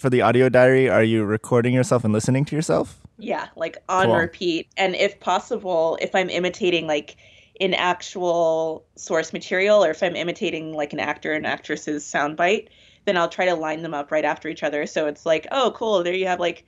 [0.00, 2.98] for the audio diary, are you recording yourself and listening to yourself?
[3.18, 4.16] Yeah, like on Cool.
[4.16, 4.68] repeat.
[4.76, 7.16] And if possible, if I'm imitating like
[7.60, 12.68] an actual source material or if I'm imitating like an actor and actress's soundbite,
[13.04, 14.86] then I'll try to line them up right after each other.
[14.86, 16.64] So it's like, oh, cool, there you have like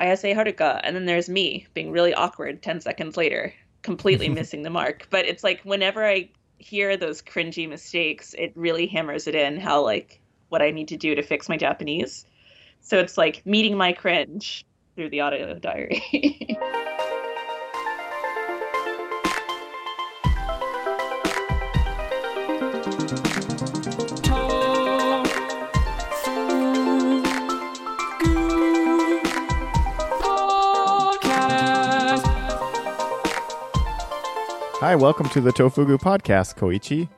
[0.00, 3.52] Ayase Haruka, and then there's me being really awkward 10 seconds later,
[3.82, 5.08] completely missing the mark.
[5.10, 9.82] But it's like whenever I hear those cringy mistakes, it really hammers it in how
[9.82, 12.24] like what I need to do to fix my Japanese.
[12.80, 14.64] So it's like meeting my cringe
[14.96, 16.02] through the audio diary.
[34.80, 37.08] Hi, welcome to the Tofugu Podcast, Koichi.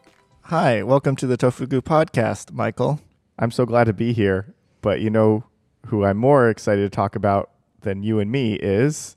[0.45, 3.01] Hi, welcome to the Tofugu podcast, Michael.
[3.39, 5.45] I'm so glad to be here, but you know
[5.87, 9.17] who I'm more excited to talk about than you and me is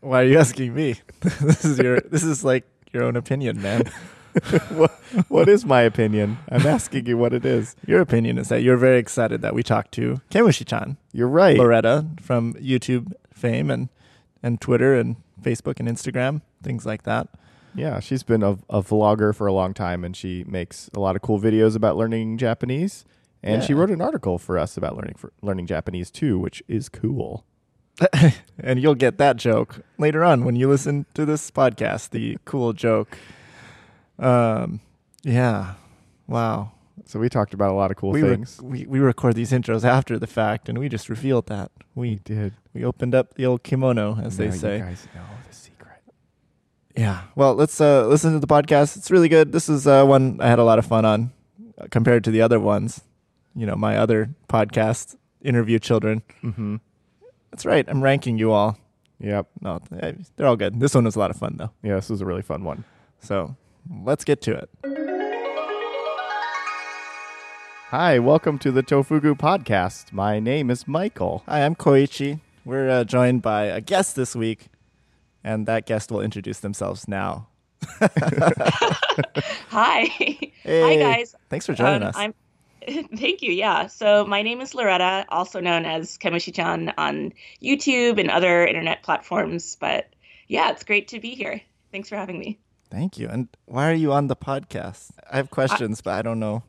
[0.00, 0.96] Why are you asking me?
[1.20, 3.90] this is your this is like your own opinion, man.
[4.70, 4.90] what,
[5.28, 6.38] what is my opinion?
[6.50, 7.76] I'm asking you what it is.
[7.86, 11.56] Your opinion is that you're very excited that we talked to Kemushi-chan, You're right.
[11.56, 13.88] Loretta from YouTube fame and
[14.42, 17.28] and Twitter and Facebook and Instagram, things like that.
[17.74, 21.16] Yeah, she's been a, a vlogger for a long time and she makes a lot
[21.16, 23.04] of cool videos about learning Japanese.
[23.42, 26.88] And she wrote an article for us about learning for learning Japanese too, which is
[26.88, 27.44] cool.
[28.58, 32.72] and you'll get that joke later on when you listen to this podcast, the cool
[32.72, 33.18] joke.
[34.18, 34.80] Um
[35.22, 35.74] yeah.
[36.26, 36.72] Wow.
[37.04, 38.60] So we talked about a lot of cool we, re- things.
[38.62, 41.72] we we record these intros after the fact and we just revealed that.
[41.94, 42.54] We did.
[42.72, 44.78] we opened up the old kimono as Now they say.
[44.78, 46.00] You guys know the secret.
[46.96, 47.22] Yeah.
[47.34, 48.96] Well, let's uh, listen to the podcast.
[48.96, 49.52] It's really good.
[49.52, 51.32] This is uh, one I had a lot of fun on
[51.76, 53.02] uh, compared to the other ones.
[53.54, 56.22] You know, my other podcast, Interview Children.
[56.42, 56.76] Mm-hmm.
[57.50, 57.84] That's right.
[57.88, 58.78] I'm ranking you all.
[59.20, 59.46] Yep.
[59.60, 60.80] No, eh, they're all good.
[60.80, 61.70] This one was a lot of fun, though.
[61.82, 62.84] Yeah, this was a really fun one.
[63.20, 63.54] So
[64.04, 64.70] let's get to it.
[67.90, 70.12] Hi, welcome to the Tofugu Podcast.
[70.12, 71.42] My name is Michael.
[71.46, 72.40] Hi, I'm Koichi.
[72.64, 74.68] We're uh, joined by a guest this week,
[75.44, 77.48] and that guest will introduce themselves now.
[79.68, 80.08] Hi.
[80.64, 81.34] Hi, guys.
[81.50, 82.14] Thanks for joining Um, us.
[82.16, 82.32] I'm
[83.16, 83.52] Thank you.
[83.52, 83.86] Yeah.
[83.86, 87.32] So my name is Loretta, also known as Kemushi-chan on
[87.62, 89.76] YouTube and other internet platforms.
[89.80, 90.08] But
[90.48, 91.60] yeah, it's great to be here.
[91.90, 92.58] Thanks for having me.
[92.90, 93.28] Thank you.
[93.28, 95.10] And why are you on the podcast?
[95.30, 96.62] I have questions, but I don't know.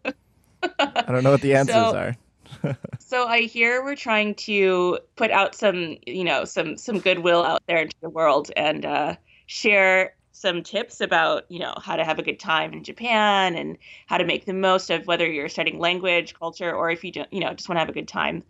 [0.80, 2.16] I don't know what the answers So- are.
[3.00, 7.62] So I hear we're trying to put out some, you know, some some goodwill out
[7.68, 12.20] there into the world and uh, share some tips about, you know, how to have
[12.20, 13.78] a good time in Japan and
[14.08, 17.32] how to make the most of whether you're studying language, culture, or if you don't,
[17.32, 18.44] you know, just want to have a good time.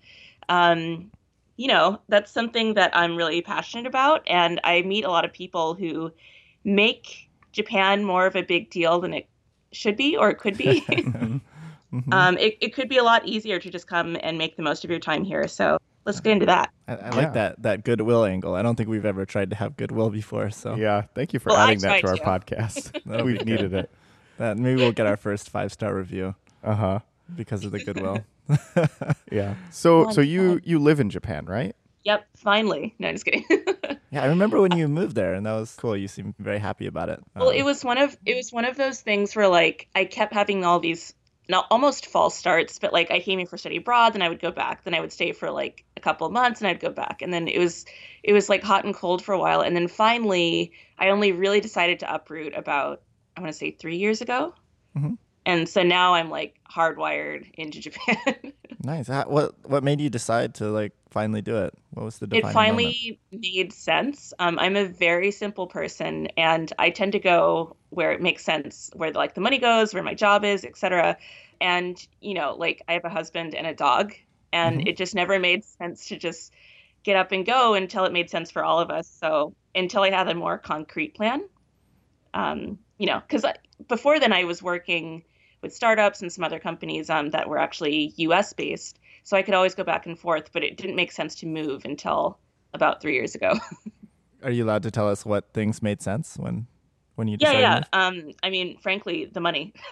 [0.49, 1.11] Um,
[1.57, 5.33] you know, that's something that I'm really passionate about, and I meet a lot of
[5.33, 6.11] people who
[6.63, 9.27] make Japan more of a big deal than it
[9.73, 10.83] should be or it could be.
[11.94, 12.11] Mhm.
[12.11, 14.83] um, it, it could be a lot easier to just come and make the most
[14.83, 15.47] of your time here.
[15.47, 16.71] So let's get into that.
[16.87, 17.15] I, I Yeah.
[17.15, 18.55] like that that goodwill angle.
[18.55, 21.49] I don't think we've ever tried to have goodwill before, so Yeah, thank you for
[21.49, 22.45] Well, adding that to tried our to.
[22.45, 22.91] podcast.
[23.25, 23.89] We've needed it.
[24.37, 26.99] that maybe we'll get our first five star review Uh huh.
[27.35, 28.19] because of the goodwill.
[29.31, 29.55] Yeah.
[29.71, 30.61] So, Fun, so you fun.
[30.65, 31.75] you live in Japan, right?
[32.03, 32.93] Yep, finally.
[32.99, 33.45] No, I'm just kidding.
[34.11, 35.95] yeah, I remember when you moved there, and that was cool.
[35.95, 37.19] You seemed very happy about it.
[37.35, 40.03] well, Um, it was one of it was one of those things where like I
[40.05, 41.13] kept having all these
[41.49, 44.41] not almost false starts, but like I came here for study abroad, then I would
[44.41, 46.89] go back, then I would stay for like a couple of months, and I'd go
[46.89, 47.85] back, and then it was
[48.23, 51.59] it was like hot and cold for a while, and then finally I only really
[51.59, 53.01] decided to uproot about
[53.35, 54.53] I want to say three years ago,
[54.97, 55.17] Mhm.
[55.45, 58.53] and so now I'm like hardwired into Japan.
[58.83, 59.09] nice.
[59.09, 61.74] What what made you decide to like finally do it?
[61.91, 64.34] What was the it defining finally made sense.
[64.40, 68.90] Um, I'm a very simple person, and I tend to go where it makes sense,
[68.96, 71.18] where like the money goes, where my job is, etc.
[71.62, 74.13] And you know, like I have a husband and a dog,
[74.51, 74.88] and Mhm.
[74.88, 76.51] it just never made sense to just
[77.04, 79.09] get up and go until it made sense for all of us.
[79.09, 81.42] So until I had a more concrete plan,
[82.33, 83.45] um, you know, because
[83.88, 85.24] before then I was working
[85.62, 88.54] with startups and some other companies um, that were actually U.S.
[88.54, 90.51] based, so I could always go back and forth.
[90.53, 92.39] But it didn't make sense to move until
[92.73, 93.53] about three years ago.
[94.43, 96.67] Are you allowed to tell us what things made sense when
[97.15, 97.85] when you yeah, decided?
[97.93, 98.07] yeah.
[98.07, 99.73] Um, I mean, frankly, the money.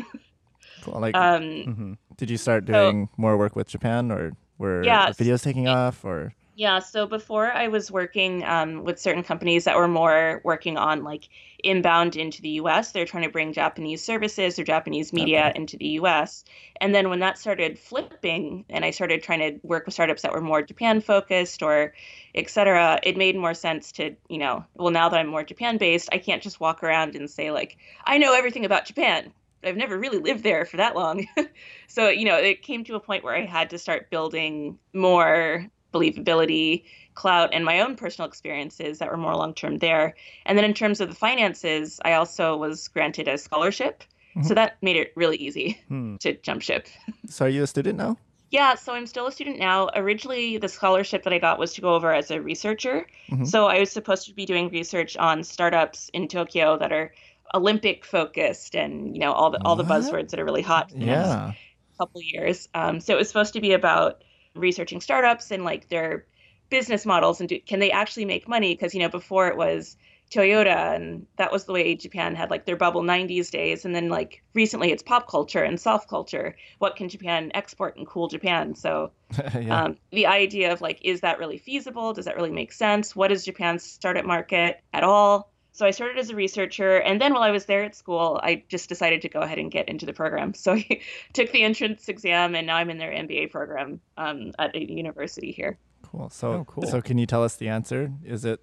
[0.81, 0.99] Cool.
[0.99, 1.97] Like, Um, mhm.
[2.17, 6.03] did you start so- doing more work with Japan, or were Yeah, videos taking off,
[6.03, 10.77] or yeah, so before I was working um, with certain companies that were more working
[10.77, 11.27] on like
[11.63, 12.91] inbound into the US.
[12.91, 15.59] They're trying to bring Japanese services or Japanese media okay.
[15.59, 16.45] into the US.
[16.79, 20.33] And then when that started flipping and I started trying to work with startups that
[20.33, 21.95] were more Japan focused or
[22.35, 25.79] et cetera, it made more sense to, you know, well, now that I'm more Japan
[25.79, 27.75] based, I can't just walk around and say, like,
[28.05, 29.33] I know everything about Japan.
[29.63, 31.25] I've never really lived there for that long.
[31.87, 35.65] so, you know, it came to a point where I had to start building more
[35.93, 36.83] believability,
[37.15, 40.15] clout, and my own personal experiences that were more long term there.
[40.45, 44.03] And then in terms of the finances, I also was granted a scholarship.
[44.35, 44.47] Mm-hmm.
[44.47, 46.15] So that made it really easy hmm.
[46.17, 46.87] to jump ship.
[47.27, 48.17] So are you a student now?
[48.49, 49.89] Yeah, so I'm still a student now.
[49.95, 53.07] Originally, the scholarship that I got was to go over as a researcher.
[53.29, 53.45] Mm-hmm.
[53.45, 57.13] So I was supposed to be doing research on startups in Tokyo that are
[57.53, 61.01] Olympic focused and you know all the all the buzzwords that are really hot in
[61.01, 61.53] yeah.
[61.97, 62.67] couple years.
[62.73, 64.23] Um, so it was supposed to be about
[64.55, 66.25] researching startups and like their
[66.69, 68.73] business models and do, can they actually make money?
[68.73, 69.97] Because you know before it was
[70.31, 74.07] Toyota and that was the way Japan had like their bubble 90s days and then
[74.07, 76.55] like recently it's pop culture and soft culture.
[76.79, 78.73] What can Japan export in cool Japan?
[78.73, 79.11] So
[79.59, 79.83] yeah.
[79.83, 82.13] um, the idea of like is that really feasible?
[82.13, 83.15] Does that really make sense?
[83.15, 85.50] What is Japan's startup market at all?
[85.73, 88.63] So I started as a researcher, and then while I was there at school, I
[88.67, 90.53] just decided to go ahead and get into the program.
[90.61, 91.01] So I
[91.33, 95.51] took the entrance exam, and now I'm in their MBA program um, at a university
[95.51, 95.77] here.
[96.03, 96.29] Cool.
[96.29, 96.85] So, oh, cool.
[96.87, 98.11] so can you tell us the answer?
[98.23, 98.59] Is it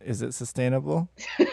[0.00, 1.08] is it sustainable?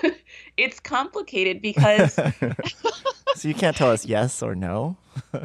[0.57, 2.13] it's complicated because
[3.35, 4.97] so you can't tell us yes or no.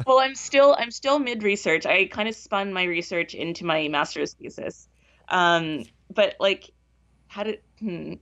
[0.05, 1.85] well, I'm still I'm still mid research.
[1.85, 4.87] I kind of spun my research into my master's thesis,
[5.27, 6.71] um, but like,
[7.29, 8.15] how did hmm.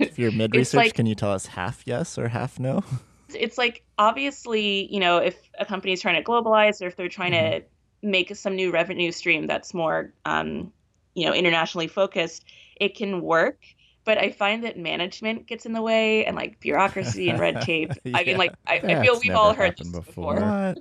[0.00, 2.82] if you're mid research, like, can you tell us half yes or half no?
[3.36, 7.08] It's like obviously, you know, if a company is trying to globalize or if they're
[7.08, 7.58] trying mm-hmm.
[7.58, 7.64] to
[8.04, 10.72] make some new revenue stream that's more um,
[11.14, 12.44] you know internationally focused
[12.76, 13.58] it can work
[14.04, 17.90] but I find that management gets in the way and like bureaucracy and red tape.
[18.04, 18.18] yeah.
[18.18, 20.34] I mean, like I, I feel we've all heard this before.
[20.34, 20.74] before.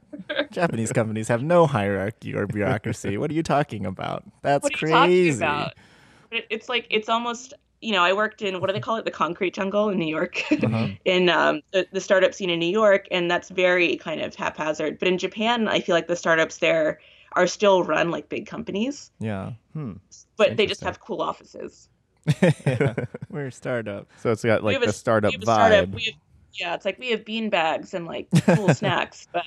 [0.51, 3.17] Japanese companies have no hierarchy or bureaucracy.
[3.17, 4.25] what are you talking about?
[4.41, 5.37] That's crazy.
[5.37, 5.73] About?
[6.31, 7.53] It's like it's almost
[7.83, 10.07] you know I worked in what do they call it the concrete jungle in New
[10.07, 10.87] York, uh-huh.
[11.05, 14.99] in um, the, the startup scene in New York, and that's very kind of haphazard.
[14.99, 16.99] But in Japan, I feel like the startups there
[17.33, 19.11] are still run like big companies.
[19.19, 19.53] Yeah.
[19.73, 19.93] Hmm.
[20.37, 21.89] But they just have cool offices.
[23.29, 24.07] We're a startup.
[24.17, 25.43] So it's got like the a, startup vibe.
[25.43, 25.89] Startup.
[25.89, 25.99] Have,
[26.53, 29.43] yeah, it's like we have bean bags and like cool snacks, but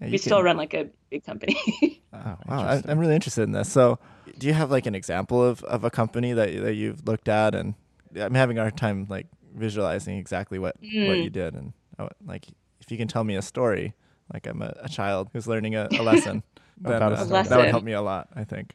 [0.00, 0.18] yeah, we can...
[0.18, 1.56] still run like a big company.
[2.12, 3.70] oh, wow, I, am really interested in this.
[3.70, 3.98] So,
[4.38, 7.54] do you have like an example of, of a company that that you've looked at?
[7.54, 7.74] And
[8.14, 11.08] I'm having a hard time like visualizing exactly what mm.
[11.08, 12.46] what you did, and oh, like
[12.80, 13.94] if you can tell me a story,
[14.32, 16.42] like I'm a, a child who's learning a, a lesson
[16.80, 18.28] then, uh, that would help me a lot.
[18.34, 18.74] I think.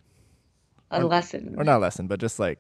[0.90, 2.60] A or, lesson, or not a lesson, but just like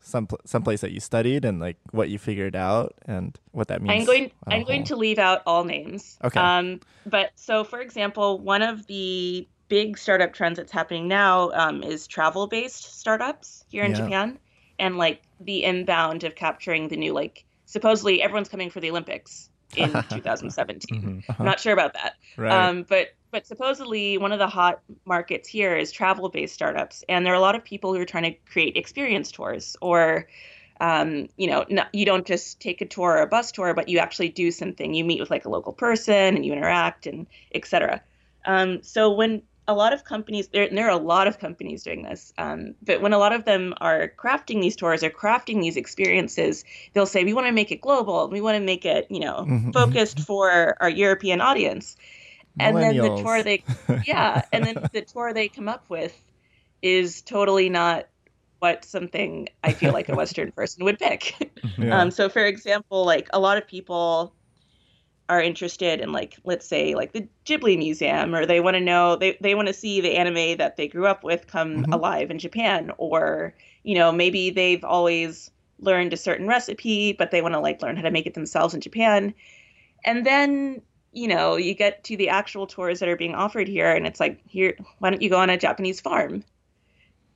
[0.00, 3.82] some some place that you studied and like what you figured out and what that
[3.82, 4.00] means.
[4.00, 4.30] I'm going.
[4.46, 6.18] I'm going to leave out all names.
[6.24, 6.40] Okay.
[6.40, 11.82] Um, but so for example, one of the big startup trends that's happening now um,
[11.82, 13.98] is travel-based startups here in yeah.
[13.98, 14.38] Japan,
[14.78, 19.48] and like the inbound of capturing the new like supposedly everyone's coming for the Olympics
[19.76, 21.00] in 2017.
[21.00, 21.18] mm-hmm.
[21.18, 21.34] uh-huh.
[21.38, 22.16] I'm not sure about that.
[22.36, 22.50] Right.
[22.52, 27.32] Um, but but supposedly one of the hot markets here is travel-based startups, and there
[27.32, 30.28] are a lot of people who are trying to create experience tours or.
[30.82, 33.90] Um, you know, not, you don't just take a tour or a bus tour, but
[33.90, 34.94] you actually do something.
[34.94, 38.00] You meet with like a local person and you interact and etc.
[38.46, 42.02] Um, so when a lot of companies there, there are a lot of companies doing
[42.02, 45.76] this um, but when a lot of them are crafting these tours or crafting these
[45.76, 49.20] experiences they'll say we want to make it global we want to make it you
[49.20, 49.70] know mm-hmm.
[49.70, 51.96] focused for our european audience
[52.60, 53.62] and then the tour they
[54.06, 56.16] yeah and then the tour they come up with
[56.82, 58.06] is totally not
[58.58, 61.34] what something i feel like a western person would pick
[61.78, 62.00] yeah.
[62.00, 64.32] um, so for example like a lot of people
[65.30, 69.14] are interested in like let's say like the Ghibli museum or they want to know
[69.14, 71.92] they, they want to see the anime that they grew up with come mm-hmm.
[71.92, 77.42] alive in Japan or you know maybe they've always learned a certain recipe but they
[77.42, 79.32] want to like learn how to make it themselves in Japan
[80.04, 83.90] and then you know you get to the actual tours that are being offered here
[83.90, 86.44] and it's like here why don't you go on a Japanese farm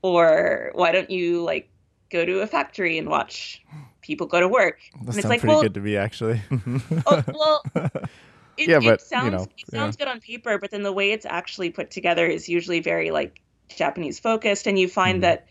[0.03, 1.69] or why don't you like
[2.11, 3.63] go to a factory and watch
[4.05, 4.79] people go to work.
[4.93, 6.41] That and it's like, pretty well, good to me, actually.
[7.07, 7.63] oh, well,
[8.57, 10.05] it, yeah, but, it sounds, you know, it sounds yeah.
[10.05, 13.41] good on paper, but then the way it's actually put together is usually very like
[13.75, 14.67] Japanese focused.
[14.67, 15.23] And you find mm.
[15.23, 15.47] that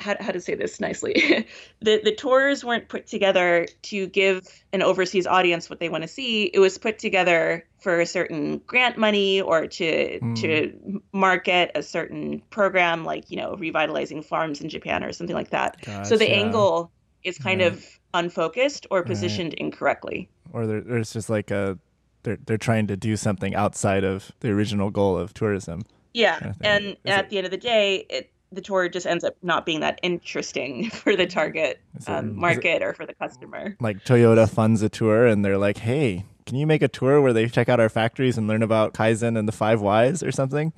[0.00, 1.46] how, how to say this nicely.
[1.82, 6.08] The the tours weren't put together to give an overseas audience what they want to
[6.08, 6.44] see.
[6.52, 10.34] It was put together for a certain grant money or to Hmm.
[10.34, 15.50] to market a certain program like you know revitalizing farms in japan or something like
[15.50, 15.76] that.
[16.06, 16.90] So the angle
[17.24, 17.72] is kind Right.
[17.72, 20.28] of unfocused or positioned incorrectly.
[20.52, 21.78] Or there, there's just like a
[22.24, 25.82] they're they're trying to do something outside of the original goal of tourism.
[26.12, 28.88] Yeah, kind of and Is at it- the end of the day, it the tour
[28.88, 32.36] just ends up not being that interesting for the target Is it- um, is it-
[32.36, 33.76] market or for the customer.
[33.80, 37.32] Like Toyota funds a tour and they're like, "Hey, can you make a tour where
[37.32, 40.72] they check out our factories and learn about Kaizen and the five whys or something?"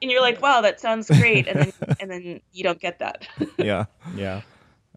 [0.00, 3.26] And you're like, "Wow, that sounds great," and then and then you don't get that.
[3.58, 3.84] Yeah.
[4.16, 4.42] Yeah.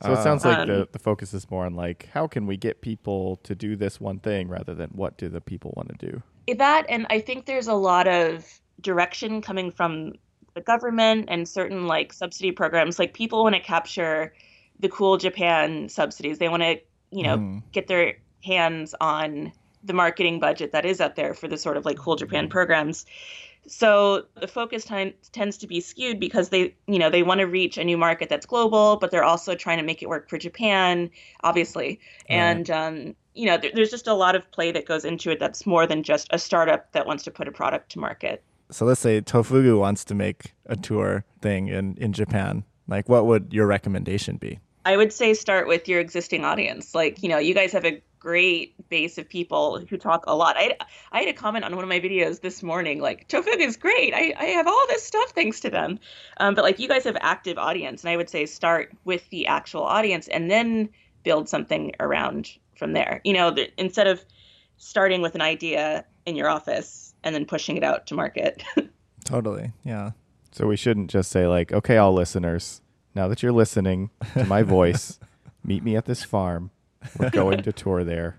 [0.04, 2.58] So it sounds like the, Um, the focus is more on like how can we
[2.58, 6.12] get people to do this one thing rather than what do the people want to
[6.12, 6.22] do.
[6.58, 8.46] that, and I think there's a lot of
[8.82, 10.14] direction coming from
[10.56, 12.98] the government and certain like subsidy programs.
[12.98, 14.34] Like people want to capture
[14.80, 16.40] the cool Japan subsidies.
[16.40, 16.80] They want to,
[17.12, 17.64] you know, Mm.
[17.72, 19.52] get their hands on
[19.84, 23.06] the marketing budget that is out there for the sort of like cool Japan programs.
[23.68, 27.46] So the focus time tends to be skewed because they, you know, they want to
[27.46, 30.38] reach a new market that's global, but they're also trying to make it work for
[30.38, 31.10] Japan,
[31.44, 32.00] obviously.
[32.30, 35.40] And um, you know, there, there's just a lot of play that goes into it
[35.40, 38.44] that's more than just a startup that wants to put a product to market.
[38.72, 42.64] So let's say Tofugu wants to make a tour thing in in Japan.
[42.88, 44.60] Like, what would your recommendation be?
[44.86, 46.94] I would say start with your existing audience.
[46.94, 50.56] Like, you know, you guys have a great base of people who talk a lot.
[50.58, 50.78] I,
[51.12, 54.14] I had a comment on one of my videos this morning, like, Tofugu is great.
[54.14, 56.00] I, I have all this stuff thanks to them.
[56.38, 58.04] Um, but like, you guys have active audience.
[58.04, 60.90] And I would say start with the actual audience and then
[61.24, 63.22] build something around from there.
[63.24, 64.24] You know, the, instead of
[64.78, 68.64] starting with an idea in your office and then pushing it out to market.
[69.26, 69.74] Totally.
[69.84, 70.12] Yeah.
[70.52, 72.82] So we shouldn't just say like, okay, all listeners,
[73.14, 75.20] now that you're listening to my voice,
[75.64, 76.72] meet me at this farm.
[77.20, 78.38] We're going to tour there.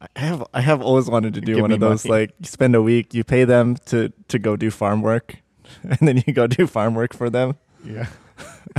[0.00, 2.20] I have I have always wanted to do Give one of those money.
[2.20, 5.36] like you spend a week, you pay them to to go do farm work,
[5.82, 7.56] and then you go do farm work for them.
[7.84, 8.06] Yeah.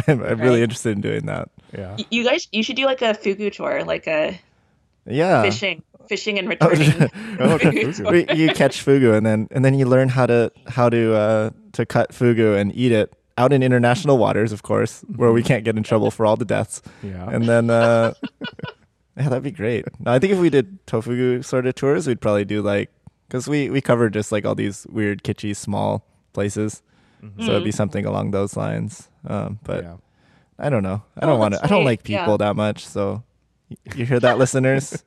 [0.07, 1.49] I'm, I'm really interested in doing that.
[1.77, 1.97] Yeah.
[2.09, 4.39] You guys, you should do like a fugu tour, like a
[5.05, 5.41] Yeah.
[5.43, 7.11] fishing, fishing and Oh, returning.
[7.39, 7.95] Oh, the fugu fugu.
[7.97, 8.11] tour.
[8.11, 11.49] We- you catch fugu and then and then you learn how to how to uh,
[11.73, 15.63] to cut fugu and eat it out in international waters, of course, where we can't
[15.63, 16.81] get in trouble for all the deaths.
[17.01, 17.29] Yeah.
[17.29, 18.13] And then uh,
[19.17, 19.85] yeah, that'd be great.
[19.99, 22.89] No, I think if we did tofugu sort of tours, we'd probably do like
[23.27, 26.81] because we we covered just like all these weird kitschy small places,
[27.39, 29.07] so it'd be something along those lines.
[29.27, 29.97] Um, but yeah.
[30.57, 31.01] I don't know.
[31.15, 31.63] I Oh, don't want to.
[31.63, 32.37] I don't like people Yeah.
[32.43, 32.85] that much.
[32.85, 33.23] So
[33.95, 35.03] you hear that, listeners?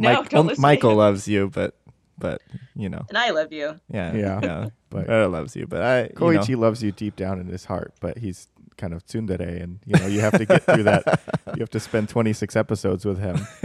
[0.00, 1.74] No, Mike, don't listen Michael loves you, but
[2.18, 2.42] but
[2.76, 3.78] you know, And I love you.
[3.88, 4.40] yeah, Yeah.
[4.42, 4.66] yeah.
[4.90, 6.14] But- But loves you, but I, you know.
[6.40, 9.94] Koichi loves you deep down in his heart, but he's kind of tsundere and you
[9.98, 11.04] know, you have to get through that.
[11.54, 13.36] You have to spend 26 episodes with him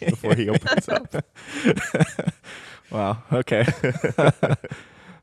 [0.00, 1.14] before he opens up.
[2.90, 3.22] wow.
[3.32, 3.64] Okay.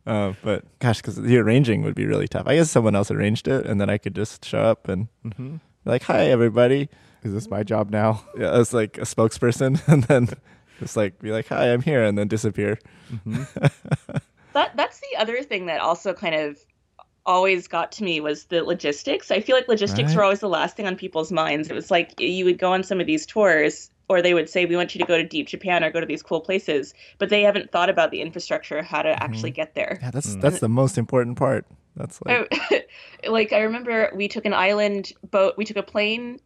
[0.05, 2.47] uh, but gosh, because the arranging would be really tough.
[2.47, 5.57] I guess someone else arranged it, and then I could just show up and hmm
[5.85, 6.89] like, "Hi, everybody."
[7.23, 8.23] Is this my job now?
[8.37, 10.29] Yeah, as like a spokesperson, and then
[10.79, 12.79] just like be like, "Hi, I'm here," and then disappear.
[13.23, 13.43] hmm
[14.53, 16.57] That that's the other thing that also kind of
[17.25, 19.31] always got to me was the logistics.
[19.31, 20.17] I feel like logistics Right.
[20.17, 21.69] were always the last thing on people's minds.
[21.69, 24.65] It was like you would go on some of these tours or they would say
[24.65, 27.29] we want you to go to deep Japan or go to these cool places, but
[27.29, 29.99] they haven't thought about the infrastructure how to actually get there.
[30.01, 30.41] Yeah, that's Mm.
[30.41, 31.65] that's the most important part.
[31.95, 32.83] That's like, I,
[33.27, 35.55] like I remember we took an island boat.
[35.57, 36.39] We took a plane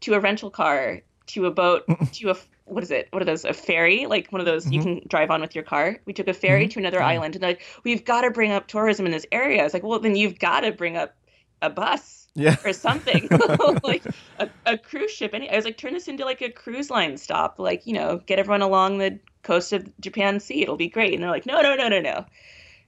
[0.00, 3.08] to a rental car to a boat to a what is it?
[3.10, 3.44] What are those?
[3.44, 4.06] A ferry?
[4.06, 4.98] Like one of those you mm-hmm.
[4.98, 5.98] can drive on with your car.
[6.06, 6.70] We took a ferry mm-hmm.
[6.70, 7.08] to another mm-hmm.
[7.08, 9.64] island, and they're like we've got to bring up tourism in this area.
[9.64, 11.14] It's like, well, then you've got to bring up
[11.62, 13.28] a bus yeah, or something
[13.82, 14.04] like
[14.38, 15.32] a, a cruise ship.
[15.34, 17.58] Any, I was like, turn this into like a cruise line stop.
[17.58, 20.62] Like you know, get everyone along the coast of Japan Sea.
[20.62, 21.14] It'll be great.
[21.14, 22.24] And they're like, no, no, no, no, no.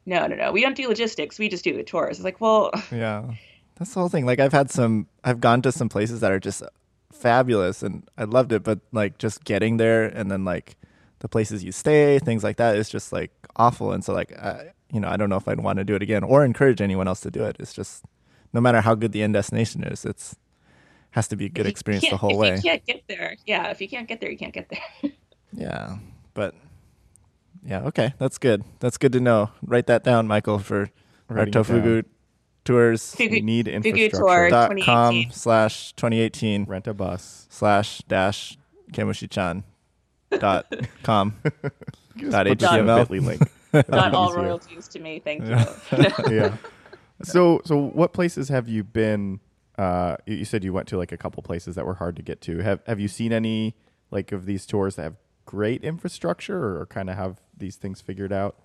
[0.06, 0.52] No, no, no.
[0.52, 1.38] We don't do logistics.
[1.38, 2.18] We just do the tours.
[2.18, 3.34] It's like, well, yeah.
[3.76, 4.24] That's the whole thing.
[4.24, 6.62] Like I've had some, I've gone to some places that are just
[7.16, 8.62] fabulous, and I loved it.
[8.62, 10.76] But like just getting there, and then like
[11.20, 13.92] the places you stay, things like that, is just like awful.
[13.92, 16.02] And so like, I, you know, I don't know if I'd want to do it
[16.02, 17.56] again or encourage anyone else to do it.
[17.58, 18.04] It's just
[18.52, 20.36] no matter how good the end destination is, it's
[21.10, 22.56] has to be a good experience the whole if way.
[22.56, 23.70] you can't get there, yeah.
[23.70, 25.12] If you can't get there, you can't get there.
[25.52, 25.96] Yeah,
[26.34, 26.54] but
[27.64, 28.62] yeah, okay, that's good.
[28.80, 29.50] That's good to know.
[29.62, 30.90] Write that down, Michael, for
[31.30, 32.04] our Writing it Tofugu
[32.66, 34.18] tours Fugu- We need Fugu infrastructure.
[34.18, 37.46] tour dot com slash 2018 Rent a bus.
[37.50, 38.58] slash dash
[38.92, 39.64] kemushi-chan
[40.38, 40.66] dot
[41.02, 41.52] com Dot
[42.16, 42.56] just put that in a
[43.04, 43.26] HTML.
[43.26, 43.42] Link.
[43.88, 44.42] Not all easier.
[44.42, 45.66] royalties to me, thank Yeah.
[45.96, 46.06] you.
[46.36, 46.56] yeah.
[47.22, 49.40] So, so what places have you been
[49.78, 52.22] Uh, you, you said you went to like a couple places that were hard to
[52.22, 52.58] get to.
[52.60, 53.74] Have Have you seen any
[54.10, 58.32] like of these tours that have great infrastructure or kind of have these things figured
[58.32, 58.56] out?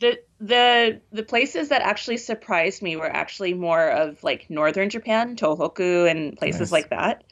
[0.00, 5.36] The the the places that actually surprised me were actually more of like northern Japan,
[5.36, 6.72] Tohoku, and places Nice.
[6.72, 7.24] like that.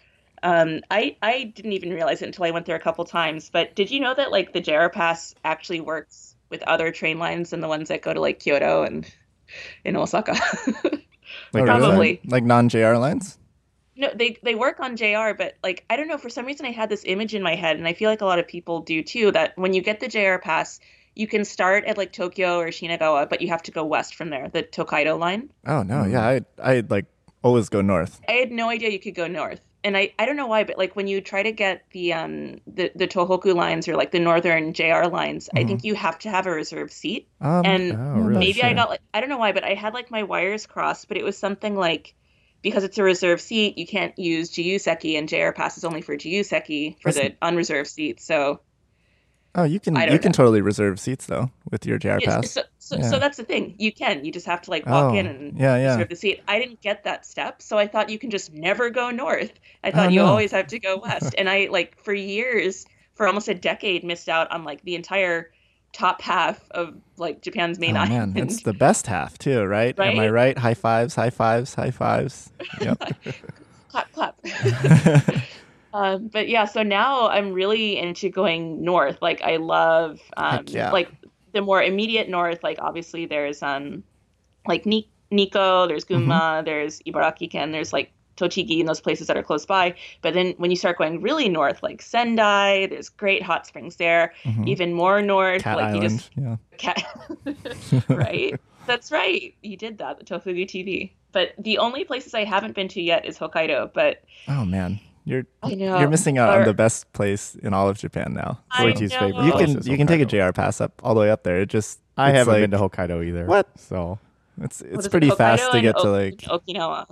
[0.42, 3.50] Um, I I didn't even realize it until I went there a couple times.
[3.50, 7.50] But did you know that like the JR Pass actually works with other train lines
[7.50, 9.10] than the ones that go to like Kyoto and
[9.84, 10.36] in Osaka?
[11.54, 11.66] Oh, really?
[11.66, 12.20] Probably.
[12.26, 13.38] Like non JR lines?
[13.96, 16.72] No, they they work on JR, but like I don't know, for some reason I
[16.72, 19.02] had this image in my head, and I feel like a lot of people do
[19.02, 20.80] too, that when you get the JR pass,
[21.14, 24.30] you can start at like Tokyo or Shinagawa, but you have to go west from
[24.30, 25.50] there, the Tokaido line.
[25.66, 27.06] Oh no, yeah, I I like
[27.42, 28.20] always go north.
[28.28, 29.60] I had no idea you could go north.
[29.84, 32.56] And I, I don't know why, but like when you try to get the um
[32.66, 36.30] the, the Tohoku lines or like the northern JR lines, I think you have to
[36.30, 37.28] have a reserved seat.
[37.40, 38.46] Um, And Oh, really?
[38.46, 41.06] maybe I got like I don't know why, but I had like my wires crossed,
[41.08, 42.14] but it was something like
[42.62, 46.98] because it's a reserved seat, you can't use Jiyuseki and JR passes only for Jiyuseki
[47.02, 48.22] for the unreserved seat.
[48.22, 48.60] So
[49.56, 50.32] Oh, you can you don't can know.
[50.32, 52.50] totally reserve seats though with your JR pass.
[52.50, 53.10] so so, Yeah.
[53.10, 53.74] so that's the thing.
[53.78, 54.24] You can.
[54.24, 55.92] You just have to like walk Oh, in and yeah, yeah.
[55.94, 56.42] reserve the seat.
[56.48, 59.52] I didn't get that step, so I thought you can just never go north.
[59.84, 60.26] I oh, thought Oh, you no.
[60.26, 61.34] always have to go west.
[61.38, 62.84] and I like for years,
[63.14, 65.50] for almost a decade, missed out on like the entire
[65.92, 68.34] top half of like Japan's main oh island.
[68.34, 69.96] man, it's the best half too, right?
[69.96, 70.12] right?
[70.12, 70.32] Am I Right?
[70.32, 70.58] right?
[70.58, 72.50] High fives, high fives, high fives.
[72.80, 72.98] Yep.
[73.88, 74.36] clap clap.
[75.94, 79.18] um, but yeah, so now I'm really into going north.
[79.22, 80.90] Like I love um, yeah.
[80.90, 81.08] like
[81.52, 82.62] the more immediate north.
[82.62, 84.02] Like obviously there's um
[84.66, 86.64] like Ni- Nikko, there's Gunma, Mm-hmm.
[86.66, 89.94] there's Ibaraki Ken, there's like Tochigi and those places that are close by.
[90.20, 94.32] But then when you start going really north, like Sendai, there's great hot springs there.
[94.44, 94.66] Mhm.
[94.66, 96.18] Even more north, Cat like you Island.
[96.18, 96.56] just Yeah.
[96.78, 98.08] Cat.
[98.08, 98.60] right.
[98.86, 99.54] That's right.
[99.62, 101.12] You did that, the Tofugu TV.
[101.32, 103.92] But the only places I haven't been to yet is Hokkaido.
[103.94, 107.88] But Oh man, you're I know you're missing out on the best place in all
[107.88, 108.60] of Japan now.
[108.70, 109.18] I Koichi's know.
[109.18, 111.42] favorite You can is you can take a JR pass up all the way up
[111.44, 111.60] there.
[111.60, 113.46] It just I it's haven't like, been to Hokkaido either.
[113.46, 113.68] What?
[113.78, 114.18] So
[114.60, 116.36] It's it's is it, pretty fast to get to like.
[116.38, 117.06] Okinawa.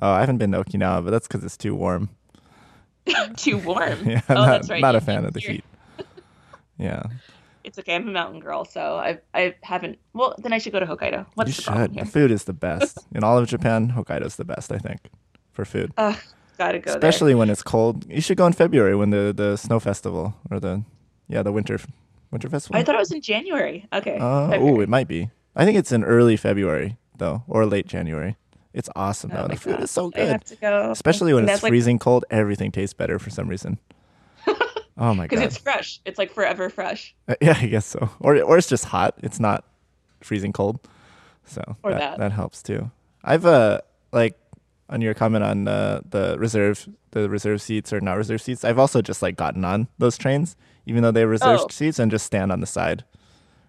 [0.00, 2.08] Oh, I haven't been to Okinawa, but that's because it's too warm.
[3.36, 3.98] Too warm.
[4.06, 4.82] Yeah, I'm oh, not, that's right.
[4.82, 5.64] not a fan of the heat.
[6.78, 7.02] Yeah,
[7.64, 7.96] It's okay.
[7.96, 9.98] I'm a mountain girl, so I I haven't.
[10.12, 11.26] Well, then I should go to Hokkaido.
[11.34, 11.94] What's you the problem should.
[11.96, 12.04] here?
[12.04, 13.90] The food is the best in all of Japan.
[13.96, 15.00] Hokkaido's the best, I think,
[15.50, 15.92] for food.
[15.96, 16.16] Ugh,
[16.58, 18.04] gotta go Especially when it's cold.
[18.10, 20.82] You should go in February when the the snow festival or the
[21.28, 21.78] yeah the winter
[22.30, 22.76] winter festival.
[22.78, 23.86] I thought it was in January.
[23.92, 24.18] Okay.
[24.18, 25.30] Uh, oh, it might be.
[25.56, 28.36] I think it's in early February though, or late January.
[28.74, 29.48] It's awesome Oh though.
[29.48, 29.82] The food God.
[29.84, 30.28] is so good.
[30.28, 30.90] I have to go.
[30.90, 33.78] Especially when And it's that's like- freezing cold, everything tastes better for some reason.
[34.46, 35.30] oh my god!
[35.30, 36.00] Because it's fresh.
[36.04, 37.14] It's like forever fresh.
[37.26, 38.10] Uh, yeah, I guess so.
[38.20, 39.14] Or or it's just hot.
[39.22, 39.64] It's not
[40.20, 40.78] freezing cold.
[41.46, 42.32] So Or that, that.
[42.32, 42.90] helps too.
[43.24, 43.80] I've uh
[44.12, 44.38] like
[44.90, 48.64] on your comment on uh, the reserve the reserve seats or not reserve seats.
[48.64, 51.68] I've also just like gotten on those trains, even though they're reserved Oh.
[51.70, 53.04] seats, and just stand on the side.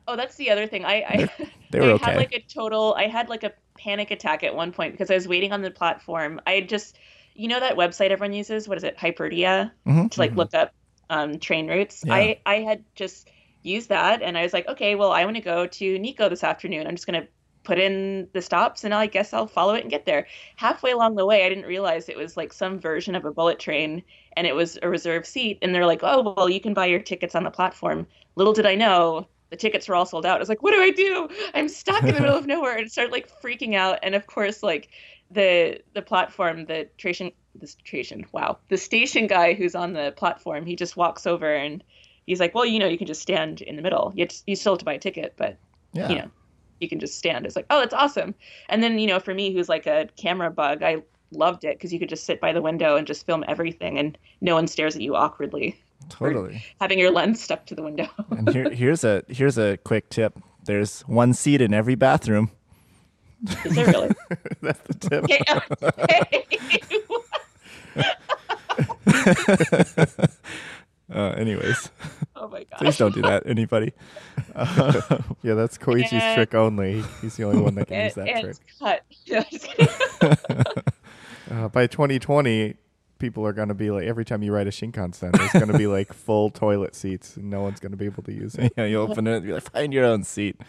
[0.08, 0.86] Oh, that's the other thing.
[0.86, 1.30] I I,
[1.72, 2.06] They were I okay.
[2.06, 2.96] had like a total.
[2.98, 5.72] I had like a panic attack at one point because I was waiting on the
[5.72, 6.42] platform.
[6.48, 6.98] I just,
[7.36, 8.68] you know, that website everyone uses.
[8.68, 8.98] What is it?
[8.98, 10.10] Hyperdia Mhm.
[10.12, 10.74] to like look up
[11.12, 12.04] um, train routes.
[12.06, 12.14] Yeah.
[12.16, 13.30] I I had just
[13.62, 16.44] used that, and I was like, okay, well, I want to go to Nikko this
[16.44, 16.88] afternoon.
[16.88, 17.28] I'm just gonna
[17.70, 20.28] put in the stops, and I guess I'll follow it and get there.
[20.56, 23.60] Halfway along the way, I didn't realize it was like some version of a bullet
[23.60, 24.04] train,
[24.36, 25.60] and it was a reserved seat.
[25.62, 28.08] And they're like, oh, well, you can buy your tickets on the platform.
[28.36, 29.28] Little did I know.
[29.52, 30.38] The tickets were all sold out.
[30.38, 31.28] I was like, "What do I do?
[31.56, 34.00] I'm stuck in the middle of nowhere." And started like freaking out.
[34.04, 34.90] And of course, like
[35.32, 40.66] the the platform, the station, the station, wow, the station guy who's on the platform,
[40.66, 41.84] he just walks over and
[42.26, 44.12] he's like, "Well, you know, you can just stand in the middle.
[44.16, 45.58] You just, you still have to buy a ticket, but
[45.94, 46.08] Yeah.
[46.10, 46.32] you know,
[46.80, 48.36] you can just stand." It's like, "Oh, that's awesome."
[48.70, 51.94] And then you know, for me, who's like a camera bug, I loved it because
[51.94, 54.96] you could just sit by the window and just film everything, and no one stares
[54.96, 56.64] at you awkwardly, Totally.
[56.80, 58.08] having your lens stuck to the window.
[58.32, 60.40] and here, here's a here's a quick tip.
[60.66, 62.52] There's one seat in every bathroom.
[63.64, 64.10] Is there really?
[64.62, 65.26] that's the tip.
[71.14, 71.90] Uh, anyways,
[72.36, 72.68] oh my god.
[72.78, 73.94] please don't do that, anybody.
[75.42, 77.04] Yeah, that's Koichi's And- trick only.
[77.22, 78.58] He's the only one that can use that and trick.
[78.68, 79.02] it's cut.
[79.26, 80.84] Yeah, just kidding.
[81.52, 82.76] Uh, by 2020,
[83.18, 85.78] people are going to be like, every time you ride a Shinkansen, there's going to
[85.78, 88.72] be like full toilet seats, and no one's going to be able to use it.
[88.78, 90.62] yeah, you open it, you're like, find your own seat.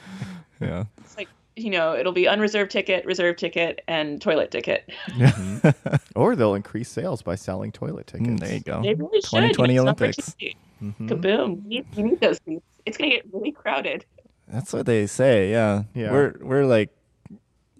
[0.60, 0.84] Yeah.
[0.98, 4.88] it's like you know, it'll be unreserved ticket, reserved ticket, and toilet ticket.
[6.16, 8.28] Or they'll increase sales by selling toilet tickets.
[8.28, 8.82] Mm, there you go.
[8.82, 9.30] They really should.
[9.54, 10.18] 2020 It's an Olympics.
[10.18, 10.56] opportunity.
[10.82, 11.08] Mhm.
[11.08, 11.62] Kaboom!
[11.62, 12.64] We need, we need those seats.
[12.86, 14.04] It's gonna get really crowded.
[14.48, 15.50] That's what they say.
[15.50, 15.84] Yeah.
[15.94, 16.10] Yeah.
[16.12, 16.90] We're we're like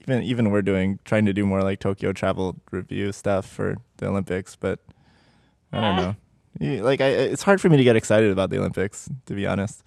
[0.02, 4.06] even even we're doing trying to do more like Tokyo travel review stuff for the
[4.08, 4.78] Olympics, but
[5.72, 6.82] I don't know.
[6.84, 9.82] Like I, it's hard for me to get excited about the Olympics, to be honest.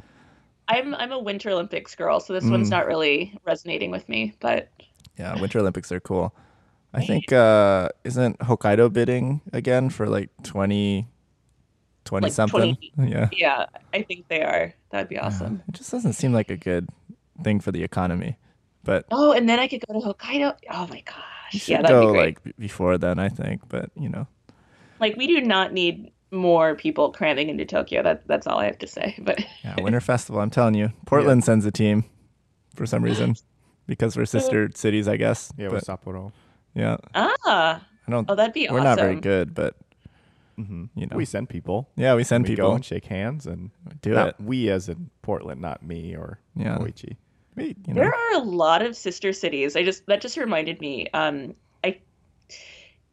[0.68, 2.72] I'm I'm a Winter Olympics girl, so this one's Mm.
[2.72, 4.34] not really resonating with me.
[4.40, 4.70] But
[5.18, 6.34] Yeah, Winter Olympics are cool.
[6.94, 11.08] I think uh isn't Hokkaido bidding again for like 20
[12.06, 12.76] 20 Like something?
[12.96, 13.12] 20.
[13.12, 13.30] Yeah.
[13.32, 14.74] yeah, I think they are.
[14.92, 15.64] That'd be awesome.
[15.70, 16.88] It just doesn't seem like a good
[17.44, 18.38] thing for the economy.
[18.84, 20.56] But Oh, and then I could go to Hokkaido.
[20.70, 22.38] Oh my gosh, yeah, that'd go be great.
[22.46, 24.28] like before then, I think, but you know.
[25.00, 28.04] Like we do not need more people cramming into Tokyo.
[28.04, 29.16] That that's all I have to say.
[29.22, 30.92] But Yeah, Winter Festival, I'm telling you.
[31.06, 32.04] Portland sends a team
[32.76, 33.36] for some reason
[33.88, 35.52] because we're sister cities, I guess.
[35.58, 36.32] Yeah, but, with Sapporo.
[36.74, 36.98] yeah.
[37.16, 38.84] ah, I don't oh, that'd be we're awesome.
[38.84, 39.76] not very good, but
[40.58, 41.16] hmm you know.
[41.18, 41.90] We send people.
[41.96, 42.76] yeah, we send we go people.
[42.76, 44.36] and shake hands and Do not it.
[44.40, 46.78] we as in Portland, not me or Yeah.
[46.78, 47.16] Koichi.
[47.56, 48.02] We, you know.
[48.02, 49.76] There are a lot of sister cities.
[49.76, 51.08] I just that just reminded me.
[51.14, 52.00] Um, I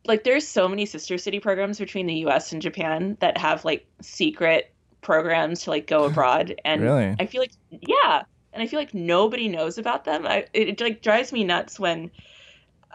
[0.07, 2.53] like there's so many sister city programs between the U.S.
[2.53, 7.17] and Japan that have like secret programs to like go abroad, and Really?
[7.19, 10.27] I feel like yeah, and I feel like nobody knows about them.
[10.27, 12.11] I it, it like drives me nuts when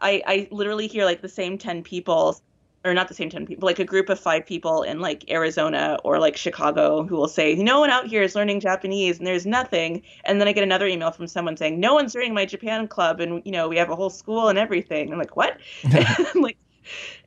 [0.01, 2.39] I I literally hear like the same ten people.
[2.83, 5.97] Or not the same ten people, like a group of five people in like Arizona
[6.03, 9.43] or like Chicago who will say, "No one out here is learning Japanese, and there's
[9.47, 12.87] nothing." And then I get another email from someone saying, "No one's joining my Japan
[12.87, 16.43] club, and you know we have a whole school and everything." I'm like, "What?" I'm
[16.43, 16.57] like,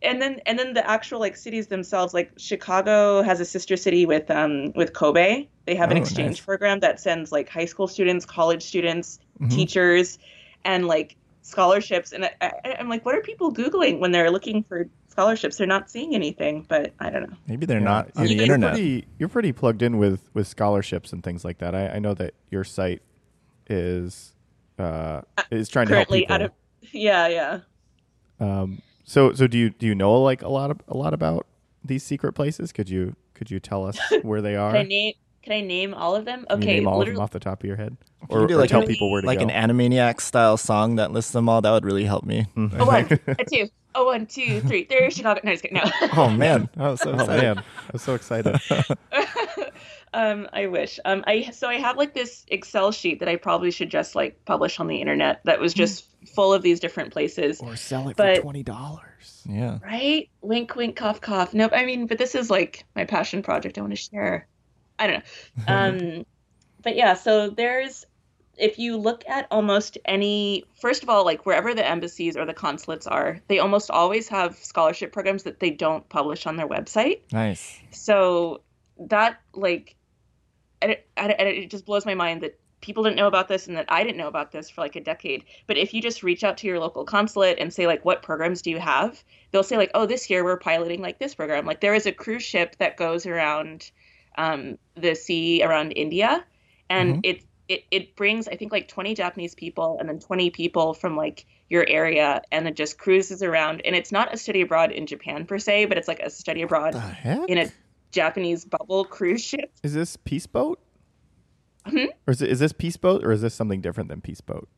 [0.02, 4.06] and then and then the actual like cities themselves, like Chicago has a sister city
[4.06, 5.48] with um with Kobe.
[5.66, 6.40] They have an Oh, exchange nice.
[6.40, 9.50] program that sends like high school students, college students, Mhm.
[9.50, 10.18] teachers,
[10.64, 12.12] and like scholarships.
[12.12, 15.56] And I, I, I'm like, what are people googling when they're looking for scholarships?
[15.56, 17.36] They're not seeing anything, but I don't know.
[17.46, 17.84] Maybe they're Yeah.
[17.84, 18.72] not on You- the you're internet.
[18.74, 21.74] Pretty, you're pretty plugged in with with scholarships and things like that.
[21.74, 23.02] I, I know that your site
[23.68, 24.34] is
[24.78, 26.34] uh, is trying to help Currently people.
[26.34, 26.52] out of
[26.92, 27.58] yeah yeah.
[28.40, 31.46] um, so so do you do you know like a lot of a lot about
[31.84, 32.72] these secret places?
[32.72, 34.72] Could you could you tell us where they are?
[34.72, 35.14] Can I name?
[35.42, 36.44] Can I name all of them?
[36.50, 37.96] Can you Okay, name all of them off the top of your head,
[38.28, 39.28] or, you do, or like, tell a- people where to go.
[39.28, 39.46] like go?
[39.46, 42.46] an Animaniac style song that lists them all, that would really help me.
[42.56, 42.78] Mhm.
[42.78, 43.04] A one,
[43.38, 44.84] a two, a one, two, three.
[44.90, 45.40] There's Chicago.
[45.44, 45.78] No, just kidding.
[45.78, 45.90] No.
[46.16, 47.42] Oh man, I was so oh excited.
[47.42, 48.60] man, I was so excited.
[50.12, 50.98] um, I wish.
[51.04, 54.44] Um, I so I have like this Excel sheet that I probably should just like
[54.44, 57.60] publish on the internet that was just full of these different places.
[57.60, 59.42] or sell it But- for twenty dollars.
[59.48, 59.78] Yeah.
[59.82, 60.28] Right?
[60.42, 61.54] Wink, wink, cough, cough.
[61.54, 61.72] Nope.
[61.74, 63.78] I mean, but this is like my passion project.
[63.78, 64.46] I want to share.
[64.98, 65.24] I don't
[65.66, 65.74] know.
[66.18, 66.26] Um,
[66.82, 68.04] but yeah, so there's
[68.56, 72.52] if you look at almost any first of all like wherever the embassies or the
[72.52, 77.20] consulates are they almost always have scholarship programs that they don't publish on their website
[77.32, 77.78] Nice.
[77.92, 78.60] so
[78.98, 79.94] that like
[80.82, 83.66] and it, and it- it just blows my mind that people didn't know about this
[83.66, 85.44] and that i didn't know about this for like a decade.
[85.66, 88.62] But if you just reach out to your local consulate and say like what programs
[88.62, 89.22] do you have?
[89.50, 91.66] They'll say like oh this year we're piloting like this program.
[91.66, 93.90] Like there is a cruise ship that goes around
[94.36, 96.44] um, the sea around india.
[96.90, 100.94] And it, it it brings i think like 20 japanese people and then 20 people
[100.94, 103.82] from like your area and it just cruises around.
[103.84, 106.62] And it's not a study abroad in japan per se but it's like a study
[106.62, 107.70] abroad in a
[108.10, 109.70] Japanese bubble cruise ship.
[109.82, 110.80] Is this Peace Boat?
[111.88, 112.08] Mhm.
[112.26, 114.68] Or is, it, is this Peace Boat, or is this something different than Peace Boat?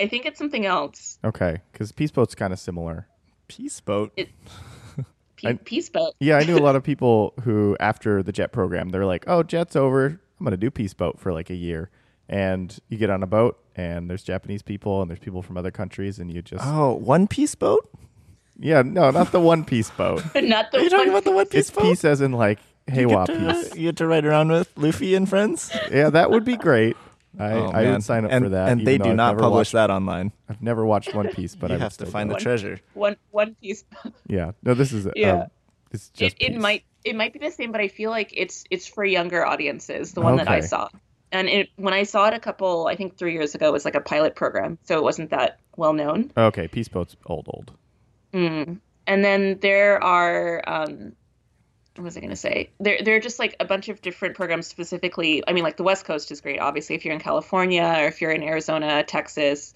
[0.00, 1.18] I think it's something else.
[1.24, 3.06] Okay, because Peace Boat's kind of similar.
[3.48, 4.14] Peace boat.
[5.36, 6.14] Pe- I- Peace boat.
[6.20, 9.42] Yeah, I knew a lot of people who, after the jet program, they're like, "Oh,
[9.42, 10.06] jet's over.
[10.06, 11.90] I'm gonna do Peace Boat for like a year."
[12.28, 15.70] And you get on a boat, and there's Japanese people, and there's people from other
[15.72, 17.90] countries, and you just Oh, one piece boat?
[18.58, 20.22] yeah, no, not the one piece boat.
[20.36, 21.82] Not the Are you talking one- about the one piece It's boat?
[21.82, 22.58] peace as in like
[22.94, 25.70] You Heiwa get to- You get to ride around with Luffy and friends.
[25.90, 26.96] Yeah, that would be great.
[27.38, 27.92] I, Oh, I man.
[27.92, 28.68] would sign up and, for that.
[28.70, 30.32] And they do I've not publish watched- that online.
[30.48, 32.32] I've never watched One Piece, but I have to find go.
[32.32, 32.80] the One- treasure.
[32.94, 33.84] one one piece.
[34.26, 35.42] Yeah, no, this is Yeah.
[35.42, 35.46] um,
[35.92, 38.64] it's just It, it might it might be the same, but I feel like it's
[38.70, 40.12] it's for younger audiences.
[40.12, 40.88] The one that I saw,
[41.32, 43.84] and it, when I saw it a couple, I think three years ago, it was
[43.84, 46.30] like a pilot program, so it wasn't that well known.
[46.36, 47.72] Okay, Peace Boat's old, old.
[48.34, 48.78] Mm.
[49.06, 51.12] And then there are um
[52.00, 52.70] what was I gonna say?
[52.80, 55.42] There there are just like a bunch of different programs specifically.
[55.46, 58.20] I mean, like the West Coast is great, obviously, if you're in California or if
[58.20, 59.74] you're in Arizona, Texas.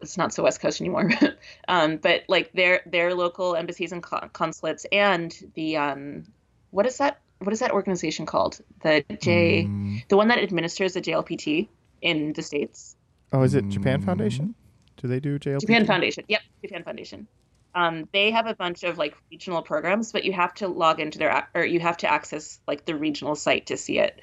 [0.00, 1.10] It's not so West Coast anymore.
[1.68, 6.24] um, but like their their local embassies and consulates and the um
[6.70, 8.58] what is that what is that organization called?
[8.82, 11.68] The J Mm, the one that administers the JLPT
[12.00, 12.96] in the States.
[13.32, 14.06] Oh, is it Japan Mm.
[14.06, 14.54] Foundation?
[14.96, 15.60] Do they do JLPT?
[15.60, 16.24] Japan Foundation.
[16.28, 17.28] Yep, Japan Foundation.
[17.74, 21.18] Um, they have a bunch of like regional programs, but you have to log into
[21.18, 24.20] their or you have to access like the regional site to see it.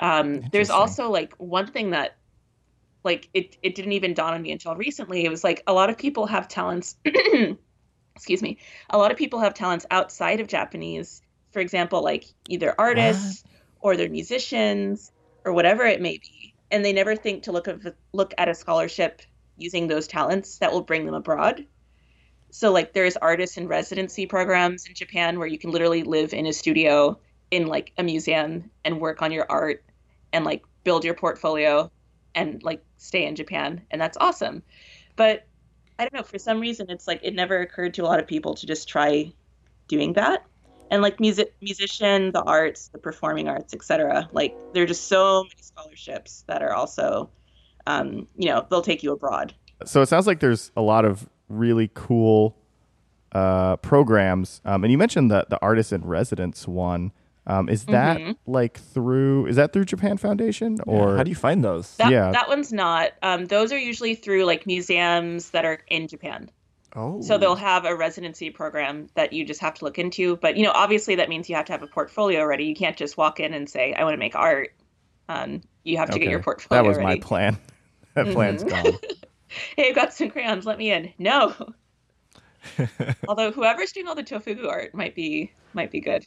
[0.00, 2.16] Um, there's also like one thing that
[3.04, 5.24] like it it didn't even dawn on me until recently.
[5.24, 6.96] It was like a lot of people have talents
[8.14, 8.58] excuse me.
[8.90, 11.22] A lot of people have talents outside of Japanese.
[11.52, 13.44] For example, like either artists
[13.80, 15.12] or they're musicians
[15.44, 16.54] or whatever it may be.
[16.70, 19.22] And they never think to look of look at a scholarship
[19.56, 21.66] using those talents that will bring them abroad.
[22.54, 26.44] So like there's artists in residency programs in Japan where you can literally live in
[26.44, 27.18] a studio
[27.50, 29.82] in like a museum and work on your art
[30.34, 31.90] and like build your portfolio
[32.34, 34.62] and like stay in Japan and that's awesome.
[35.16, 35.46] But
[35.98, 38.26] I don't know, for some reason it's like it never occurred to a lot of
[38.26, 39.32] people to just try
[39.88, 40.44] doing that.
[40.90, 44.28] And like music musician, the arts, the performing arts, etc.
[44.32, 47.30] Like there are just so many scholarships that are also
[47.86, 49.54] um, you know, they'll take you abroad.
[49.86, 52.56] So it sounds like there's a lot of really cool
[53.32, 54.60] uh, programs.
[54.64, 57.12] Um, and you mentioned the the artist in residence one.
[57.46, 58.36] Um, is that Mhm.
[58.46, 59.46] like through?
[59.46, 61.96] Is that through Japan Foundation or how do you find those?
[61.96, 62.30] That, Yeah.
[62.30, 63.12] that one's not.
[63.22, 66.50] Um, those are usually through like museums that are in Japan.
[66.94, 70.36] oh, So they'll have a residency program that you just have to look into.
[70.36, 72.64] But you know, obviously that means you have to have a portfolio ready.
[72.66, 74.70] You can't just walk in and say, "I want to make art."
[75.28, 77.56] Um, you have to get your portfolio That was my plan.
[78.14, 78.92] that plan's gone.
[79.76, 80.66] hey, I've got some crayons.
[80.66, 81.12] Let me in.
[81.18, 81.54] No.
[83.28, 86.26] Although whoever's doing all the tofugu art might be might be good.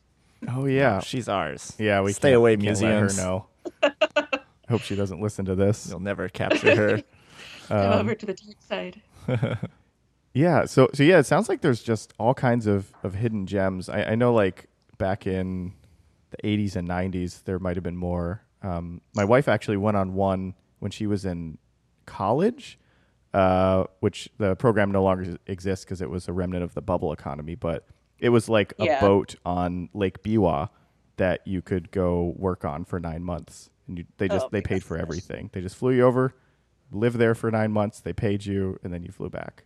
[0.50, 1.74] Oh yeah, she's ours.
[1.80, 2.02] yeah.
[2.02, 3.18] We stay can't- away, can't let museums.
[3.18, 3.48] her know.
[4.70, 5.88] Hope she doesn't listen to this.
[5.90, 7.04] You'll never capture her.
[7.68, 9.02] Come Um, over to the dark side.
[10.34, 10.66] Yeah.
[10.66, 13.88] So so yeah, it sounds like there's just all kinds of of hidden gems.
[13.90, 15.74] I, I know like back in
[16.32, 18.42] the 80s and 90s, there might have been more.
[18.62, 21.58] Um, my wife actually went on one when she was in
[22.06, 22.78] college,
[23.36, 27.12] uh, which the program no longer exists because it was a remnant of the bubble
[27.12, 27.56] economy.
[27.56, 27.86] But
[28.18, 29.02] it was like a Yeah.
[29.02, 30.70] boat on Lake Biwa
[31.18, 34.62] that you could go work on for nine months, and you, they just Oh they
[34.62, 35.50] paid for everything.
[35.54, 36.34] They just flew you over,
[36.92, 38.00] lived there for nine months.
[38.00, 39.64] They paid you, and then you flew back.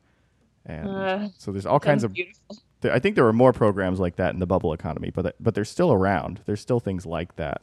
[0.66, 2.14] And Uh, so there's all kinds of.
[2.14, 2.58] beautiful.
[2.84, 5.66] I think there were more programs like that in the bubble economy, but but they're
[5.66, 6.42] still around.
[6.46, 7.62] There's still things like that.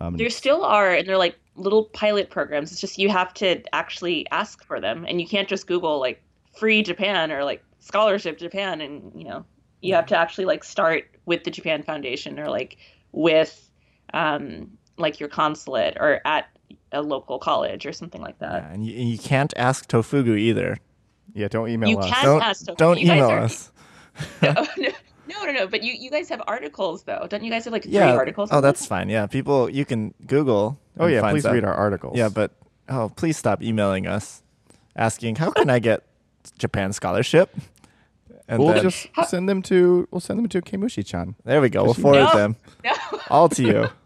[0.00, 2.72] Um, There still are, and they're like little pilot programs.
[2.72, 6.22] It's just you have to actually ask for them, and you can't just Google like
[6.58, 9.44] free Japan or like scholarship Japan, and you know
[9.82, 12.76] you have to actually like start with the Japan Foundation or like
[13.12, 13.68] with
[14.14, 16.46] um, like your consulate or at
[16.92, 18.62] a local college or something like that.
[18.62, 20.78] Yeah, and, you, and you can't ask Tofugu either.
[21.34, 22.10] yeah, don't email You us.
[22.10, 22.76] can Don't ask Tofugu.
[22.76, 23.70] don't You email are- us.
[24.42, 24.88] no, no,
[25.28, 25.52] no, no.
[25.52, 25.66] No.
[25.66, 28.14] But you, you guys have articles though, don't you guys have like three Yeah.
[28.14, 28.50] articles?
[28.52, 29.08] Oh, that's fine.
[29.08, 30.78] Yeah, people you can Google.
[30.98, 31.52] Oh yeah, please stuff.
[31.54, 32.16] read our articles.
[32.16, 32.52] Yeah, but
[32.88, 34.42] oh, please stop emailing us,
[34.96, 36.02] asking how can I get
[36.58, 37.54] Japan scholarship.
[38.46, 41.34] And we'll then, just send them to we'll send them to Kemushi-chan.
[41.44, 41.84] there we go.
[41.84, 42.34] We'll forward No.
[42.36, 42.92] them no.
[43.30, 43.88] all to you.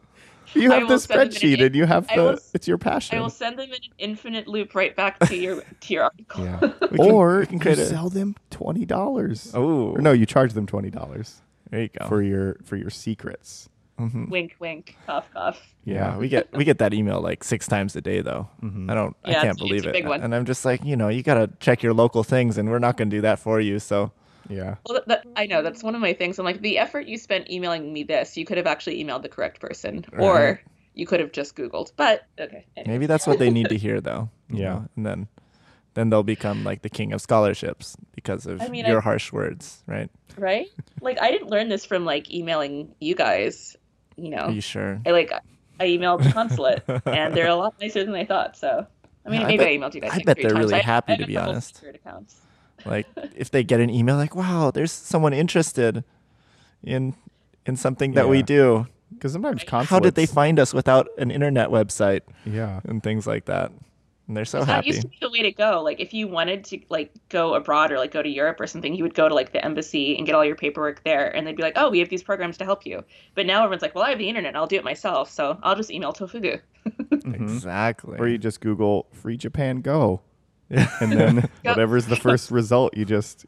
[0.62, 2.66] You have the will send them in spreadsheet an- and you have the will- it's
[2.68, 3.18] your passion.
[3.18, 6.44] I will send them in an infinite loop right back to your to your article.
[6.44, 6.58] yeah.
[6.88, 9.50] Can- or we can you a- sell them twenty dollars.
[9.54, 11.40] Oh, Or no, you charge them twenty dollars
[11.70, 12.06] there you go.
[12.08, 13.68] for your for your secrets.
[13.98, 15.60] wink, wink, cough, cough.
[15.84, 18.48] yeah, we get we get that email like six times a day though.
[18.62, 18.88] Mhm.
[18.90, 19.16] I don't.
[19.24, 20.06] I can't it's- believe it's a it.
[20.06, 20.22] one.
[20.22, 22.96] And I'm just like, you know, you gotta check your local things, and we're not
[22.96, 23.78] gonna do that for you.
[23.80, 24.12] So
[24.48, 24.76] Yeah.
[24.86, 26.38] Well, that, that, I know that's one of my things.
[26.38, 29.28] I'm like, the effort you spent emailing me this, you could have actually emailed the
[29.28, 30.22] correct person, Right.
[30.22, 30.60] or
[30.94, 31.92] you could have just Googled.
[31.96, 32.92] But okay, anyway.
[32.92, 34.30] maybe that's what they need to hear though.
[34.48, 34.68] you Yeah.
[34.70, 35.28] know, and then
[35.94, 39.32] then they'll become like the king of scholarships because of I mean, your I- harsh
[39.32, 40.10] words, right?
[40.36, 40.66] right?
[41.00, 43.76] Like, I didn't learn this from like emailing you guys.
[44.16, 45.00] You know, Are you sure?
[45.06, 45.32] I like
[45.80, 48.56] I emailed the consulate, and they're a lot nicer than I thought.
[48.56, 48.86] So,
[49.24, 50.10] I mean, Yeah, I maybe bet- I emailed you guys.
[50.12, 50.64] I like bet three they're times.
[50.64, 51.84] really I- happy I to be a couple honest.
[52.78, 53.26] Secret accounts.
[53.26, 56.04] like if they get an email like, "Wow, there's someone interested
[56.82, 57.14] in
[57.66, 59.90] in something that we do." Because sometimes consulates.
[59.90, 62.80] How did they find us without an internet website Yeah.
[62.84, 63.72] and things like that?
[64.28, 64.88] And they're so that happy.
[64.88, 65.80] used to be the way to go.
[65.82, 68.94] Like if you wanted to like go abroad or like go to Europe or something,
[68.94, 71.56] you would go to like the embassy and get all your paperwork there, and they'd
[71.56, 73.02] be like, "Oh, we have these programs to help you."
[73.34, 74.54] But now everyone's like, "Well, I have the internet.
[74.54, 76.60] I'll do it myself, so I'll just email Tofugu."
[77.10, 77.34] Mhm.
[77.34, 78.18] Exactly.
[78.18, 80.27] Or you just Google "Free Japan Go," Yeah.
[81.00, 81.76] and then Yep.
[81.76, 83.46] whatever's the first result, you just,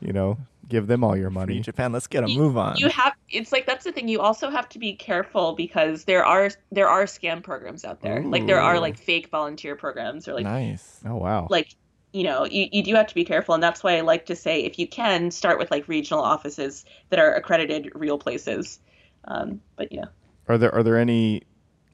[0.00, 1.60] you know, give them all your Free money.
[1.60, 2.76] Japan, let's get a You- move on.
[2.76, 4.08] You have it's like that's the thing.
[4.08, 8.22] You also have to be careful because there are there are scam programs out there.
[8.22, 11.00] Like there are like fake volunteer programs or like nice.
[11.06, 11.46] Oh wow.
[11.50, 11.74] like
[12.12, 14.34] you know you, you do have to be careful and that's why i like to
[14.34, 18.80] say if you can start with like regional offices that are accredited real places
[19.26, 20.06] um, but yeah
[20.48, 21.42] Are there are there any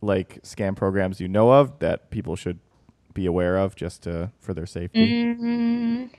[0.00, 2.58] like scam programs you know of that people should
[3.16, 5.24] be aware of just to, for their safety?
[5.34, 6.10] mm,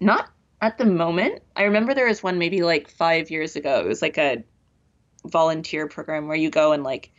[0.00, 0.28] not
[0.62, 4.00] at the moment i remember there was one maybe like five years ago it was
[4.02, 4.42] like a
[5.26, 7.10] volunteer program where you go and like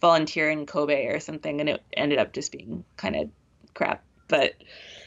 [0.00, 3.30] volunteer in kobe or something and it ended up just being kind of
[3.74, 4.02] crap.
[4.28, 4.54] But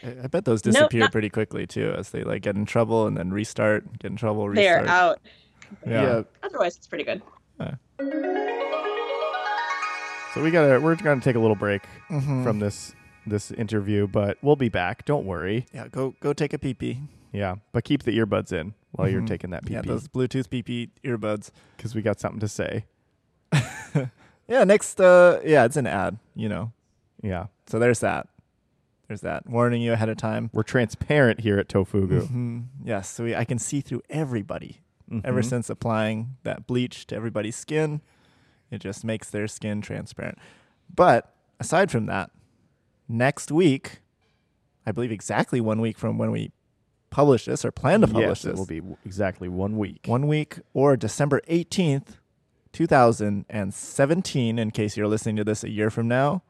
[0.03, 2.65] I I bet those No, disappear not- pretty quickly too, as they like get in
[2.65, 4.87] trouble and then restart, get in trouble, they're restart.
[4.87, 5.19] out.
[5.85, 6.21] Yeah.
[6.43, 7.21] Otherwise, it's pretty good.
[10.33, 12.43] So we gotta we're gonna take a little break Mhm.
[12.43, 12.93] from this
[13.29, 15.05] this interview, but we'll be back.
[15.05, 15.65] Don't worry.
[15.73, 17.01] Yeah, go go take a pee pee.
[17.31, 19.27] Yeah, but keep the earbuds in while you're Mhm.
[19.27, 21.51] taking that pee Yeah, pee those Bluetooth pee pee earbuds.
[21.75, 22.85] because we got something to say.
[24.49, 25.01] Yeah, next.
[25.01, 26.19] Uh, yeah, it's an ad.
[26.33, 26.71] You know,
[27.21, 28.27] Yeah, so there's that.
[29.09, 30.49] There's that warning you ahead of time.
[30.53, 32.27] we're transparent here at Tofugu.
[32.27, 32.65] Mhm.
[32.83, 34.81] Yes, so we, I can see through everybody.
[35.23, 35.45] Ever Mhm.
[35.45, 38.01] since applying that bleach to everybody's skin,
[38.71, 40.37] it just makes their skin transparent.
[40.93, 42.29] But aside from that,
[43.07, 43.99] next week,
[44.85, 46.51] I believe exactly one week from when we
[47.09, 50.01] publish this or plan to publish yes, this, it will be exactly one week.
[50.05, 52.17] one week or December 18th,
[52.73, 56.43] 2017, in case you're listening to this a year from now.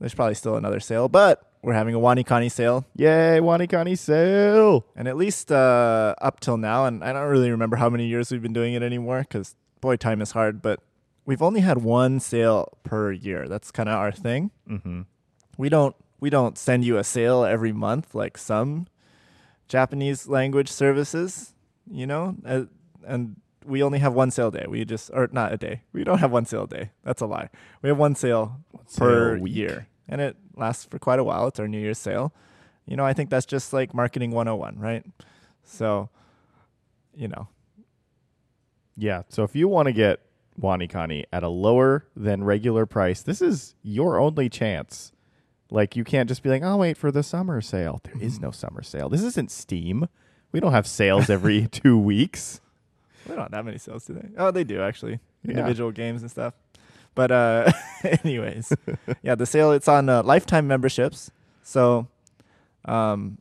[0.00, 2.84] There's probably still another sale, but we're having a Wanikani sale.
[2.96, 4.86] Yay, Wanikani sale!
[4.96, 8.30] And at least uh, up till now, and I don't really remember how many years
[8.30, 10.80] we've been doing it anymore because, boy, time is hard, but
[11.24, 13.48] we've only had one sale per year.
[13.48, 14.50] That's kind of our thing.
[14.68, 15.02] Mm-hmm.
[15.56, 18.86] We don't we don't send you a sale every month like some
[19.68, 21.54] Japanese language services,
[21.90, 22.64] you know, uh,
[23.06, 24.66] and we only have one sale day.
[24.68, 25.82] We just or not a day.
[25.92, 26.90] We don't have one sale day.
[27.02, 27.48] That's a lie.
[27.82, 28.60] We have one sale
[28.96, 29.54] per sale a week.
[29.54, 31.46] year, and it lasts for quite a while.
[31.48, 32.32] It's our New Year's sale.
[32.86, 35.04] You know, I think that's just like marketing 101, right?
[35.62, 36.10] So,
[37.16, 37.48] you know,
[38.96, 40.20] Yeah, so if you want to get
[40.60, 45.12] Wanikani at a lower than regular price, this is your only chance.
[45.74, 48.52] Like you can't just be like, "I'll wait for the summer sale." There is no
[48.52, 49.08] summer sale.
[49.08, 50.08] This isn't Steam.
[50.52, 52.60] We don't have sales every 2 weeks.
[53.28, 54.28] we don't have that many sales today.
[54.38, 55.18] Oh, they do actually.
[55.42, 55.50] Yeah.
[55.50, 56.54] Individual games and stuff.
[57.16, 57.72] But uh
[58.24, 58.72] anyways,
[59.22, 61.32] yeah, the sale it's on uh, lifetime memberships.
[61.64, 62.06] So
[62.84, 63.38] um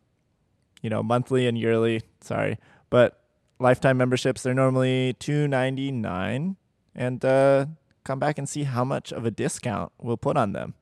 [0.81, 2.57] you know, monthly and yearly, sorry.
[2.89, 3.19] But
[3.59, 6.55] lifetime memberships they're normally 2.99
[6.95, 7.67] and uh
[8.03, 10.73] come back and see how much of a discount we'll put on them.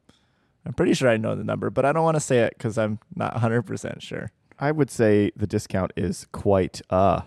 [0.65, 2.77] I'm pretty sure I know the number, but I don't want to say it cuz
[2.77, 4.31] I'm not 100% sure.
[4.59, 7.23] I would say the discount is quite a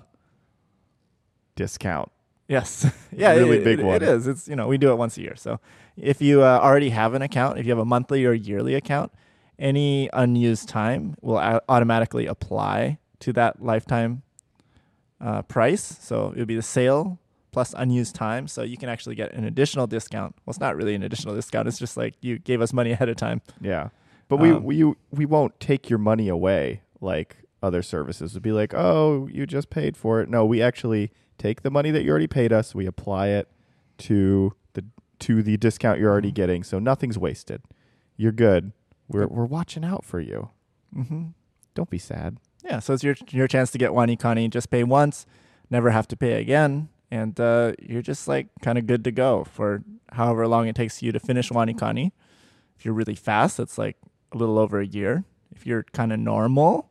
[1.57, 2.11] discount.
[2.49, 2.87] Yes.
[3.13, 3.97] yeah, Really it, big it- one.
[3.97, 4.27] It is.
[4.27, 5.37] It's you know we do it once a year.
[5.37, 5.61] So
[5.97, 9.13] if you uh, already have an account, if you have a monthly or yearly account,
[9.59, 14.23] any unused time will au- automatically apply to that lifetime
[15.21, 15.97] uh, price.
[16.01, 17.19] So it would be the sale
[17.55, 18.47] plus unused time.
[18.49, 20.35] So you can actually get an additional discount.
[20.45, 21.69] Well, it's not really an additional discount.
[21.69, 23.41] It's just like you gave us money ahead of time.
[23.61, 23.89] Yeah.
[24.29, 28.53] But we Um, we we won't take your money away like other services would be
[28.53, 32.11] like, "Oh, you just paid for it." No, we actually take the money that you
[32.11, 33.49] already paid us, we apply it
[33.99, 34.85] to the
[35.21, 36.63] to the discount you're already getting.
[36.65, 37.63] So nothing's wasted.
[38.17, 38.73] You're good.
[39.09, 40.51] We're we're watching out for you.
[40.97, 41.27] Mm-hmm.
[41.75, 42.39] Don't be sad.
[42.65, 44.49] Yeah, so it's your your chance to get Wanikani.
[44.49, 45.27] Just pay once,
[45.71, 49.45] never have to pay again, and uh, you're just like kind of good to go
[49.45, 52.13] for however long it takes you to finish Wanikani.
[52.79, 53.97] If you're really fast, it's like
[54.33, 55.25] a little over a year.
[55.55, 56.91] If you're kind of normal,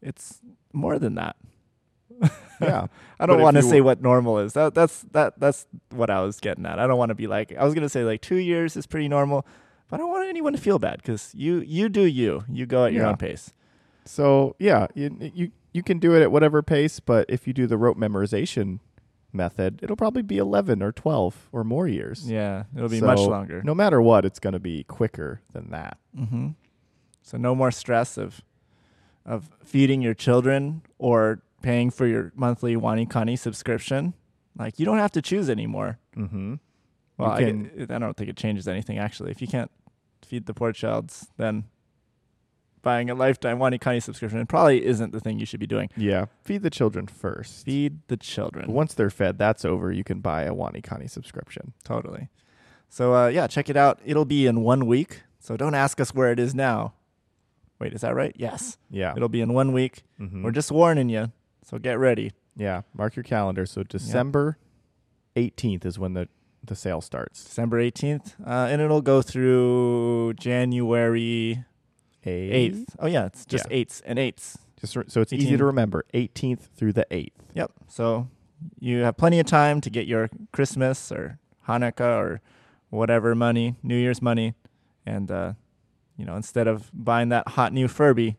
[0.00, 0.40] it's
[0.72, 1.36] more than that.
[2.60, 2.86] Yeah.
[3.18, 4.52] I don't want to say what normal is.
[4.52, 6.78] That that's that that's what I was getting at.
[6.78, 9.08] I don't want to be like I was gonna say like two years is pretty
[9.08, 9.44] normal,
[9.90, 12.84] but I don't want anyone to feel bad because you you do you you go
[12.84, 13.08] at your Yeah.
[13.08, 13.52] own pace.
[14.04, 17.66] So, yeah, you, you you can do it at whatever pace, but if you do
[17.66, 18.78] the rote memorization
[19.32, 22.30] method, it'll probably be 11 or 12 or more years.
[22.30, 23.62] Yeah, it'll be much longer.
[23.64, 25.98] No matter what, it's going to be quicker than that.
[26.18, 26.48] Mm-hmm.
[27.22, 28.42] So no more stress of
[29.24, 34.14] of feeding your children or paying for your monthly Wanikani subscription.
[34.58, 35.98] Like you don't have to choose anymore.
[36.16, 36.54] Mm-hmm.
[37.18, 39.30] Well, I, I don't think it changes anything actually.
[39.30, 39.70] If you can't
[40.22, 41.64] feed the poor childs, then
[42.82, 45.88] buying a lifetime Wanikani subscription probably isn't the thing you should be doing.
[45.96, 47.64] Yeah, feed the children first.
[47.64, 48.72] Feed the children.
[48.72, 49.90] Once they're fed, that's over.
[49.92, 51.72] You can buy a Wanikani subscription.
[51.84, 52.28] Totally.
[52.88, 54.00] So uh, yeah, check it out.
[54.04, 55.22] It'll be in one week.
[55.40, 56.94] So don't ask us where it is now.
[57.78, 58.32] Wait, is that right?
[58.36, 58.76] Yes.
[58.90, 60.04] Yeah, It'll be in one week.
[60.20, 60.42] Mhm.
[60.44, 61.32] We're just warning you.
[61.64, 62.32] So get ready.
[62.56, 62.82] yeah.
[62.94, 63.66] Mark your calendar.
[63.66, 64.58] So December
[65.36, 66.28] eighteenth is when the
[66.64, 67.42] the sale starts.
[67.42, 68.34] December 18th.
[68.46, 71.64] Uh, and it'll go through January
[72.24, 72.74] Eighth.
[72.76, 72.96] 8th.
[72.98, 73.26] Oh, yeah.
[73.26, 73.76] It's just Yeah.
[73.76, 74.58] eights and eights.
[74.80, 76.04] Just re- so it's easy to remember.
[76.12, 77.40] Eighteenth through the eighth.
[77.54, 77.70] Yep.
[77.88, 78.28] So
[78.80, 82.40] you have plenty of time to get your Christmas or Hanukkah or
[82.90, 84.54] whatever money, New Year's money.
[85.06, 85.52] And, uh,
[86.16, 88.36] you know, instead of buying that hot new Furby,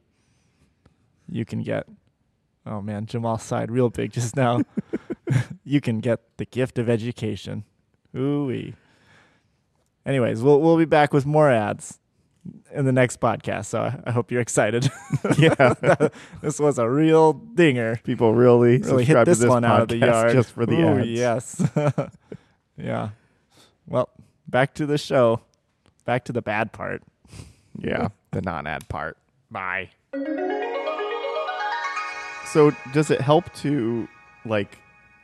[1.30, 1.88] you can get,
[2.66, 4.62] oh man, Jamal sighed real big just now.
[5.64, 7.64] you can get the gift of education.
[8.16, 8.76] Ooh wee.
[10.06, 12.00] Anyways, we'll, we'll be back with more ads
[12.72, 13.66] in the next podcast.
[13.66, 14.90] So I, I hope you're excited.
[15.38, 15.74] Yeah.
[16.42, 17.96] this was a real dinger.
[18.04, 21.00] People really, Really hit to this, one out of the yard just for the Ooh,
[21.00, 21.08] ads.
[21.08, 21.72] Yes.
[22.78, 23.10] yeah.
[23.88, 24.10] Well,
[24.48, 25.42] back to the show.
[26.06, 27.02] Back to the bad part.
[27.80, 29.18] Yeah, the non-ad part.
[29.50, 29.90] Bye.
[32.46, 34.08] So, does it help to
[34.46, 34.78] like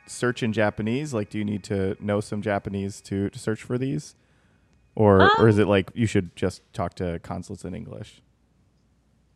[0.06, 1.14] search in Japanese?
[1.14, 4.16] Like, do you need to know some Japanese to, to search for these,
[4.94, 8.22] or or is um, it like you should just talk to consulates in English?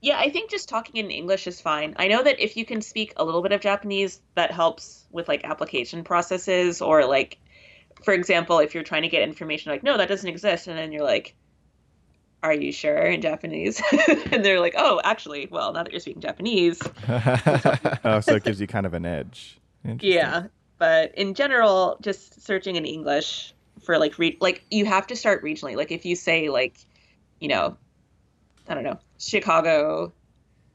[0.00, 1.94] Yeah, I think just talking in English is fine.
[1.96, 5.28] I know that if you can speak a little bit of Japanese, that helps with
[5.28, 7.38] like application processes or like
[8.02, 10.92] for example, if you're trying to get information like no, that doesn't exist and then
[10.92, 11.34] you're like
[12.44, 13.80] are you sure in Japanese?
[14.30, 18.60] and they're like, "Oh, actually, well, now that you're speaking Japanese, oh, so it gives
[18.60, 19.58] you kind of an edge.
[20.00, 23.53] Yeah." But in general, just searching in English
[23.84, 25.76] for like re- like you have to start regionally.
[25.76, 26.78] Like if you say like,
[27.40, 27.76] you know,
[28.68, 30.12] I don't know, Chicago,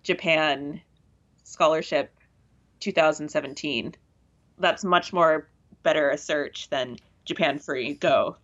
[0.04, 0.82] Japan
[1.44, 2.14] scholarship
[2.80, 3.96] 2017.
[4.60, 5.48] That's much more
[5.84, 8.36] better a search than Japan free go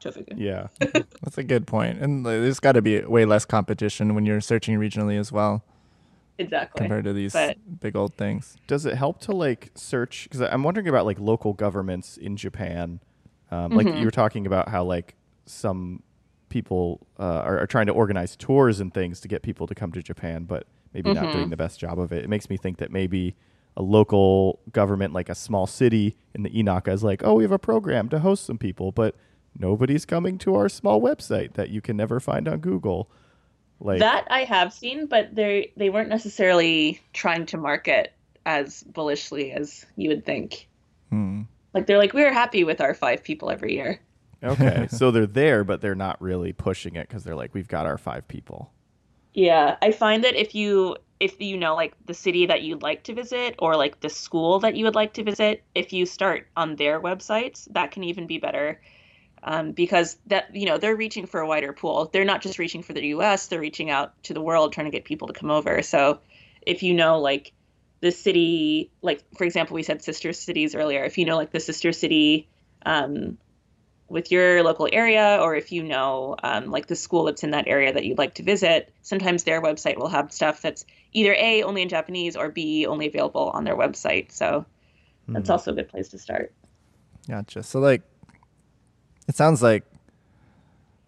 [0.00, 0.34] Tofugu.
[0.36, 2.00] Yeah, That's a good point.
[2.00, 5.64] And there's got to be way less competition when you're searching regionally as well
[6.38, 6.78] Exactly.
[6.78, 8.56] compared to these But- big old things.
[8.66, 10.24] does it help to like search?
[10.24, 13.00] Because I'm wondering about like local governments in Japan.
[13.52, 13.98] Um, like Mm-hmm.
[13.98, 15.14] you were talking about how like
[15.46, 16.02] some
[16.48, 19.92] people uh, are, are trying to organize tours and things to get people to come
[19.92, 21.32] to Japan, but maybe not Mm-hmm.
[21.36, 22.24] doing the best job of it.
[22.24, 23.34] It makes me think that maybe
[23.76, 27.52] a local government, like a small city in the Inaka, is like, oh, we have
[27.52, 29.14] a program to host some people, but
[29.58, 33.10] nobody's coming to our small website that you can never find on Google.
[33.80, 38.12] Like that I have seen, but they they weren't necessarily trying to market
[38.46, 40.68] as bullishly as you would think.
[41.10, 41.42] Hmm.
[41.74, 44.00] Like they're like, we're happy with our five people every year.
[44.42, 47.86] Okay, so they're there, but they're not really pushing it because they're like, we've got
[47.86, 48.72] our five people.
[49.34, 53.04] Yeah, I find that if you if you know like the city that you'd like
[53.04, 56.48] to visit or like the school that you would like to visit, if you start
[56.56, 58.80] on their websites, that can even be better.
[59.44, 62.10] Um, because that you know they're reaching for a wider pool.
[62.12, 63.46] They're not just reaching for the U.S.
[63.46, 65.82] They're reaching out to the world, trying to get people to come over.
[65.82, 66.20] So,
[66.60, 67.52] if you know like
[68.02, 71.04] the city, like for example, we said sister cities earlier.
[71.04, 72.48] If you know like the sister city
[72.84, 73.38] um,
[74.08, 77.68] with your local area, or if you know um, like the school that's in that
[77.68, 81.62] area that you'd like to visit, sometimes their website will have stuff that's either A,
[81.62, 84.32] only in Japanese, or B, only available on their website.
[84.32, 84.66] So
[85.28, 86.52] that's also a good place to start.
[87.28, 87.62] Gotcha.
[87.62, 88.02] So like,
[89.28, 89.84] it sounds like,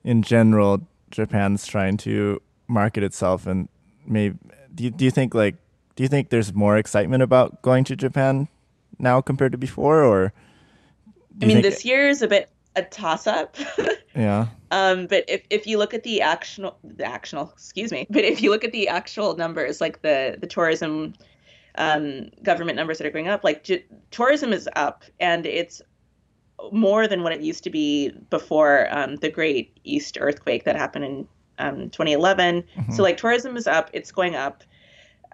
[0.05, 3.69] in general, Japan's trying to market itself, and
[4.07, 4.37] maybe
[4.73, 5.57] do you, do you think like
[5.97, 8.49] do you think there's more excitement about going to Japan
[8.99, 10.33] now compared to before, or
[11.43, 13.57] I mean, this year is a bit a toss up.
[14.17, 18.25] yeah, Um, but if, if you look at the actual the actual excuse me, but
[18.25, 21.15] if you look at the actual numbers, like the the tourism
[21.77, 25.83] um, government numbers that are going up, like j- tourism is up, and it's
[26.73, 31.05] more than what it used to be before um, the Great East earthquake that happened
[31.05, 31.29] in
[31.59, 32.65] um, 2011.
[32.93, 34.63] So like tourism is up, it's going up.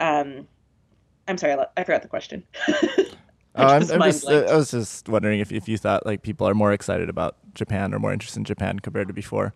[0.00, 0.48] Um,
[1.28, 2.44] I'm sorry, I forgot the question.
[3.56, 4.46] Oh, I'm, I'm just, uh.
[4.48, 7.92] I was just wondering if, if you thought like people are more excited about Japan
[7.92, 9.54] or more interested in Japan compared to before.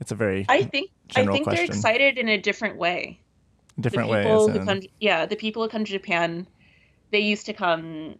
[0.00, 3.20] It's a very I think I think they're excited in a different way.
[3.80, 4.22] different way.
[4.22, 6.46] people as who in- come, yeah, the people who come to Japan,
[7.10, 8.14] they used to come,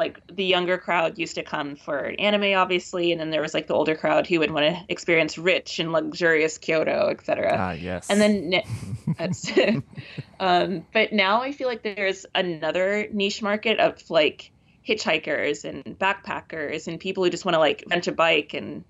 [0.00, 3.66] like the younger crowd used to come for anime, obviously, and then there was like
[3.66, 7.54] the older crowd who would want to experience rich and luxurious Kyoto, etc.
[7.56, 8.08] ah, yes.
[8.08, 8.62] And then,
[9.18, 9.52] that's,
[10.40, 14.50] um, but now I feel like there's another niche market of like
[14.88, 18.84] hitchhikers and backpackers and people who just want to like rent a bike and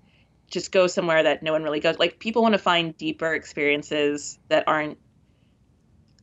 [0.49, 1.99] just go somewhere that no one really goes.
[1.99, 4.97] Like people want to find deeper experiences that aren't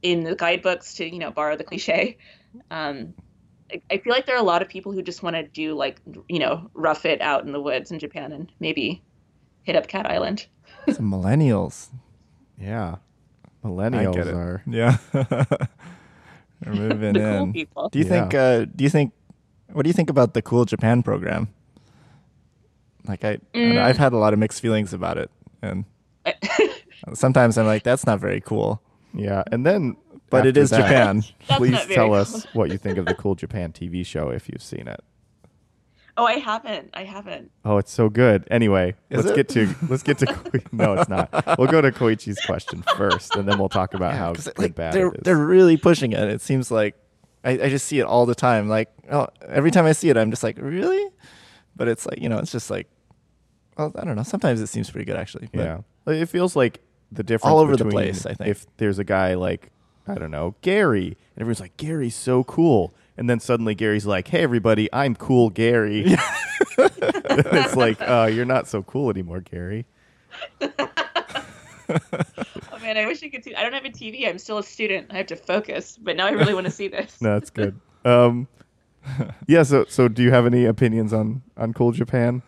[0.01, 2.17] in the guidebooks to you know borrow the cliche.
[2.71, 3.13] Um,
[3.73, 5.75] I- I feel like there are a lot of people who just want to do
[5.75, 9.03] like you know rough it out in the woods in Japan and maybe
[9.63, 10.47] hit up Cat Island.
[10.93, 11.89] Some millennials.
[12.59, 12.97] Yeah,
[13.63, 14.35] I millennials get it.
[14.35, 14.63] are.
[14.67, 14.97] Yeah.
[16.65, 17.39] We're moving The in.
[17.45, 17.89] cool people.
[17.91, 18.35] Do you think?
[18.35, 19.13] Uh, do you think?
[19.73, 21.49] What do you think about the Cool Japan program?
[23.07, 23.79] Like I, I Mm.
[23.79, 25.31] I've had a lot of mixed feelings about it,
[25.63, 25.85] and
[27.15, 28.81] sometimes I'm like, that's not very cool.
[29.15, 29.97] Yeah, and then
[30.31, 31.23] But it is that, Japan.
[31.49, 32.15] Please tell cool.
[32.15, 35.01] us what you think of the Cool Japan TV show if you've seen it.
[36.19, 36.91] Oh, I haven't.
[36.95, 37.53] I haven't.
[37.65, 38.45] Oh, it's so good.
[38.51, 39.37] Anyway, Is let's it?
[39.37, 41.31] get to let's get to no, it's not.
[41.57, 44.95] We'll go to Koichi's question first, and then we'll talk about how good like bad
[44.95, 45.21] they're it is.
[45.23, 46.19] they're really pushing it.
[46.29, 46.97] It seems like
[47.45, 48.69] I, I just see it all the time.
[48.69, 51.07] Like oh, every time I see it, I'm just like really,
[51.77, 52.89] but it's like you know, it's just like
[53.77, 54.25] well, I don't know.
[54.25, 55.49] Sometimes it seems pretty good actually.
[55.53, 56.81] But yeah, it feels like
[57.13, 58.51] the difference All over the place, I think.
[58.51, 59.71] if there's a guy like
[60.09, 61.07] I don't know Gary,
[61.37, 65.51] and everyone's like Gary's so cool, and then suddenly Gary's like, "Hey everybody, I'm cool
[65.51, 66.05] Gary."
[66.79, 69.87] it's like, uh, you're not so cool anymore, Gary.
[71.91, 73.55] Oh man, I wish I could see.
[73.55, 74.29] I don't have a TV.
[74.29, 75.07] I'm still a student.
[75.11, 75.99] I have to focus.
[76.01, 77.21] But now I really want to see this.
[77.23, 77.81] No, that's good.
[78.05, 78.47] Um,
[79.47, 79.63] yeah.
[79.63, 82.43] So, so do you have any opinions on on Cool Japan?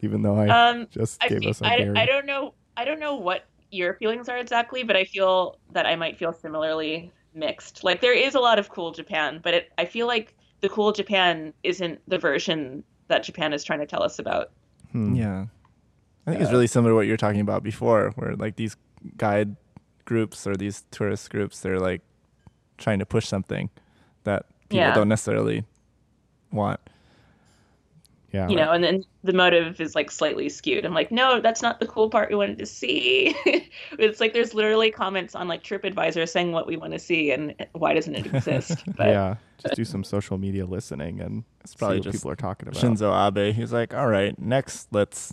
[0.00, 1.96] Even though I Um, just I, gave us a I, Gary.
[1.96, 2.54] I don't know.
[2.76, 6.32] I don't know what your feelings are exactly, but I feel that I might feel
[6.32, 7.84] similarly mixed.
[7.84, 10.92] Like there is a lot of cool Japan, but it, I feel like the cool
[10.92, 14.50] Japan isn't the version that Japan is trying to tell us about.
[14.92, 15.14] Hmm.
[15.14, 15.46] Yeah.
[16.26, 18.76] I think it's really similar to what you were talking about before, where like these
[19.18, 19.56] guide
[20.06, 22.00] groups or these tourist groups, they're like
[22.78, 23.68] trying to push something
[24.24, 24.94] that people Yeah.
[24.94, 25.64] don't necessarily
[26.50, 26.80] want.
[28.34, 28.48] Yeah.
[28.48, 30.84] you know, and then the motive is like slightly skewed.
[30.84, 33.32] I'm like, no, that's not the cool part we wanted to see.
[33.96, 37.54] it's like there's literally comments on like TripAdvisor saying what we want to see and
[37.74, 38.82] why doesn't it exist?
[38.96, 39.36] But yeah.
[39.62, 42.82] Just do some social media listening and It's see probably what people are talking about.
[42.82, 45.32] Shinzo Abe, he's like, all right, next let's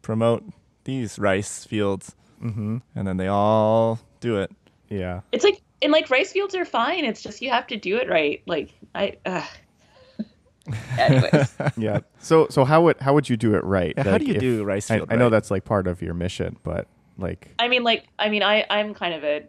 [0.00, 0.42] promote
[0.84, 2.16] these rice fields.
[2.42, 2.78] Mm-hmm.
[2.96, 4.50] And then they all do it.
[4.88, 5.20] Yeah.
[5.32, 7.04] it's like and like rice fields are fine.
[7.04, 8.40] It's just you have to do it right.
[8.46, 9.18] Like I.
[9.26, 9.44] Uh.
[10.98, 12.00] Anyways, Yeah.
[12.20, 13.94] So, so how would how would you do it right?
[13.96, 15.30] Yeah, how do you if- do rice I, field I know right?
[15.30, 16.86] that's like part of your mission, but
[17.18, 19.44] like, I mean, like, I mean, I I'm kind of a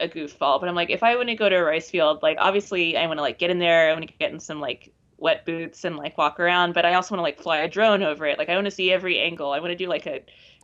[0.00, 2.36] a goofball, but I'm like, if I want to go to a rice field, like,
[2.40, 3.90] obviously, I want to like get in there.
[3.90, 6.94] I want to get in some like wet boots and like walk around, but I
[6.94, 8.38] also want to like fly a drone over it.
[8.38, 9.50] Like, I want to see every angle.
[9.52, 10.20] I want to do like a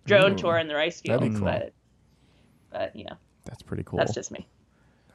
[0.07, 1.20] drone Ooh, tour in the rice field.
[1.20, 1.46] that'd be cool.
[1.48, 1.72] But
[2.70, 3.98] but you know, that's pretty cool.
[3.98, 4.46] that's just me.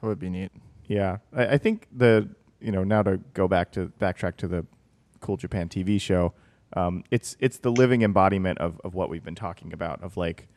[0.00, 0.50] That would be neat.
[0.86, 2.28] Yeah, I, I think the
[2.60, 4.66] you know now to go back to backtrack to the
[5.20, 6.32] Cool Japan TV show,
[6.74, 10.48] um, it's it's the living embodiment of of what we've been talking about of like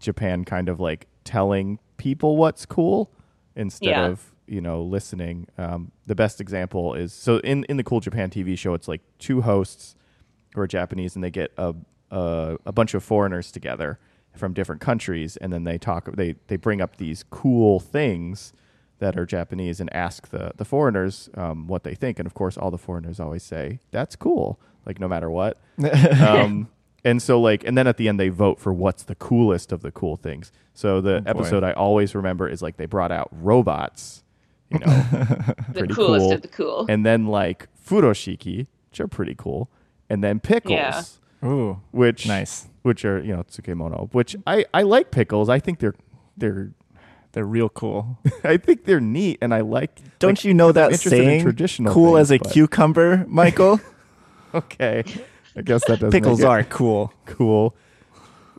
[0.00, 3.10] Japan kind of like telling people what's cool
[3.56, 4.06] instead Yeah.
[4.06, 5.46] of you know listening.
[5.58, 9.00] Um, the best example is so in in the Cool Japan TV show, it's like
[9.18, 9.94] two hosts
[10.54, 11.74] who are Japanese and they get a
[12.10, 13.98] a, a bunch of foreigners together
[14.36, 18.52] from different countries and then they talk they they bring up these cool things
[18.98, 22.56] that are Japanese and ask the the foreigners um, what they think and of course
[22.56, 25.58] all the foreigners always say that's cool like no matter what
[26.20, 26.68] um,
[27.04, 29.82] and so like and then at the end they vote for what's the coolest of
[29.82, 33.28] the cool things so the Oh, episode I always remember is like they brought out
[33.32, 34.22] robots
[34.70, 34.86] you know
[35.72, 36.32] The coolest cool.
[36.32, 36.86] of the cool.
[36.88, 39.70] and then like furoshiki which are pretty cool
[40.08, 40.72] and then pickles
[41.42, 41.48] Yeah.
[41.48, 42.68] Ooh, which nice.
[42.82, 45.94] which are you know tsukemono which i i like pickles i think they're
[46.36, 46.70] they're
[47.34, 48.18] They're real cool.
[48.44, 51.42] i think they're neat and i like Don't like, you know that saying?
[51.42, 53.80] traditional cool things, as a but- cucumber, Michael.
[54.54, 55.04] okay
[55.56, 57.12] i guess that does Pickles make it are cool.
[57.26, 57.76] cool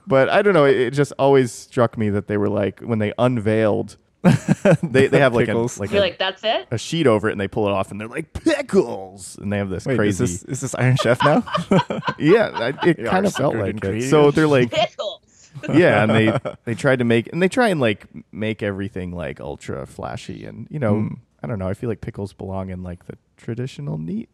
[0.05, 2.99] but i don't know it, it just always struck me that they were like when
[2.99, 3.97] they unveiled
[4.81, 6.67] they they have like a, like You're a, like, that's it.
[6.71, 9.57] a sheet over it and they pull it off and they're like pickles and they
[9.57, 11.43] have this Wait, crazy is this is this Iron Chef now?
[12.17, 15.21] yeah I, it kind of felt like it so they're like Pickles.
[15.73, 19.39] yeah, and they they tried to make and they try and like make everything like
[19.39, 21.19] ultra flashy and you know Mm.
[21.43, 24.29] I don't know I feel like pickles belong in like the traditional neat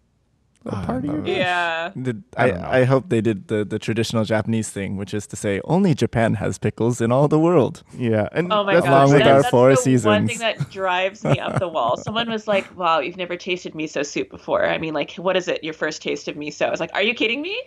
[0.64, 1.26] little part of no.
[1.26, 1.92] Yeah.
[2.00, 2.80] Did, I I.
[2.82, 6.36] I, hope they did the, the traditional Japanese thing, which is to say only Japan
[6.36, 7.82] has pickles in all the world.
[7.98, 9.32] yeah and Oh my that's god, along the with thing.
[9.32, 11.98] our that's four the one thing that drives me up the wall.
[11.98, 15.48] Someone was like, "Wow, you've never tasted miso soup before." I mean, like, what is
[15.48, 15.64] it?
[15.64, 16.68] Your first taste of miso?
[16.68, 17.58] I was like, "Are you kidding me?"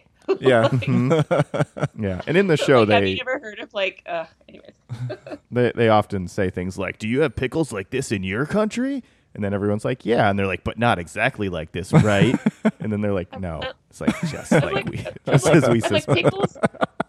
[0.40, 0.68] Yeah.
[1.98, 4.02] yeah and in the show like, have you never heard of like?
[4.06, 4.72] Uh, anyways,
[5.50, 9.02] they they often say things like do you have pickles like this in your country
[9.34, 12.38] and then everyone's like yeah and they're like but not exactly like this right
[12.80, 13.60] and then they're like no
[13.90, 16.56] it's like just like, like- we just like, as we like pickles.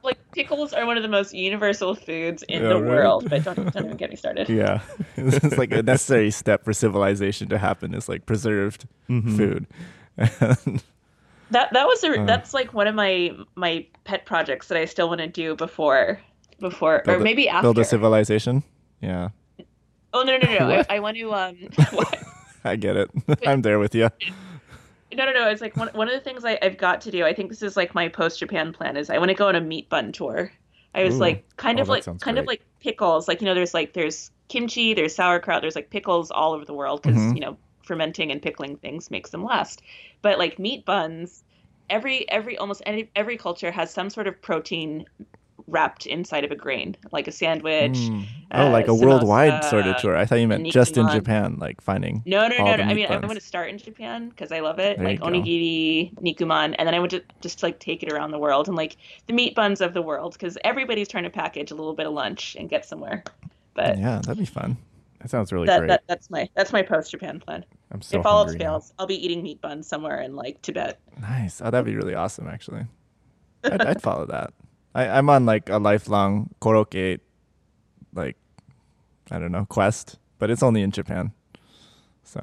[0.03, 2.89] Like pickles are one of the most universal foods in Yeah, the right.
[2.89, 3.28] world.
[3.30, 4.49] But don't don't even get me started.
[4.49, 4.82] yeah
[5.18, 9.38] it's like a necessary step for civilization to happen is like preserved Mhm.
[9.38, 10.84] food.
[11.52, 12.26] That that was a Uh.
[12.26, 16.20] that's like one of my my pet projects that I still want to do before
[16.60, 17.64] before or Build a- maybe after.
[17.66, 18.64] Build a civilization.
[19.02, 19.30] Yeah.
[20.14, 20.76] oh no no no no!
[20.89, 21.58] I, I want to um.
[22.64, 23.12] I get it.
[23.46, 24.10] I'm there with you.
[25.14, 25.50] No, no, no.
[25.50, 27.24] It's like one, one of the things I, I've got to do.
[27.24, 29.56] I think this is like my post Japan plan is I want to go on
[29.56, 30.52] a meat bun tour.
[30.96, 31.20] I was Ooh.
[31.20, 33.28] like kind Oh, of like kind of like pickles.
[33.28, 36.74] Like you know, there's like there's kimchi, there's sauerkraut, there's like pickles all over the
[36.74, 37.36] world because Mhm.
[37.36, 39.81] you know fermenting and pickling things makes them last.
[40.21, 41.43] But like meat buns,
[41.89, 45.05] every every almost any every culture has some sort of protein
[45.67, 47.97] wrapped inside of a grain, like a sandwich.
[47.97, 48.25] Mm.
[48.51, 50.15] Oh, like uh, a worldwide sort of tour.
[50.15, 52.21] I thought you meant just in Japan, like finding.
[52.25, 52.83] No, no, no, no.
[52.83, 56.13] I mean, I'm going to start in Japan because I love it, There like onigiri,
[56.15, 58.97] nikuman, and then I would to just like take it around the world and like
[59.27, 62.13] the meat buns of the world because everybody's trying to package a little bit of
[62.13, 63.23] lunch and get somewhere.
[63.73, 64.77] But Yeah, that'd be fun.
[65.26, 65.88] That sounds really that, great.
[65.88, 67.65] that that's my that's my post Japan plan.
[67.89, 70.61] I'm so if all else hungry fails, I'll be eating meat buns somewhere in like
[70.61, 70.99] Tibet.
[71.19, 71.61] Nice.
[71.63, 72.86] Oh, that'd be really awesome, actually.
[73.63, 74.53] I'd, I'd follow that.
[74.93, 77.19] I, I'm on like a lifelong koroke,
[78.13, 78.38] like,
[79.32, 81.32] I don't know, quest, but it's only in Japan.
[82.23, 82.41] So,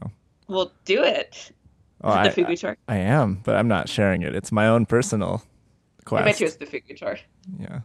[0.48, 1.52] Well, do it.
[2.02, 2.76] oh, Is I, the fugu tour?
[2.88, 4.34] I am, but I'm not sharing it.
[4.34, 5.44] It's my own personal
[6.04, 6.22] quest.
[6.22, 6.24] I quest.
[6.24, 7.18] bet you it's the fugu tour.
[7.60, 7.80] Yeah.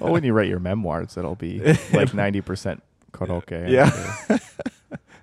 [0.00, 1.60] well, when you write your memoirs, it'll be
[1.92, 2.80] like 90%
[3.18, 3.52] karaoke.
[3.52, 3.90] and Yeah.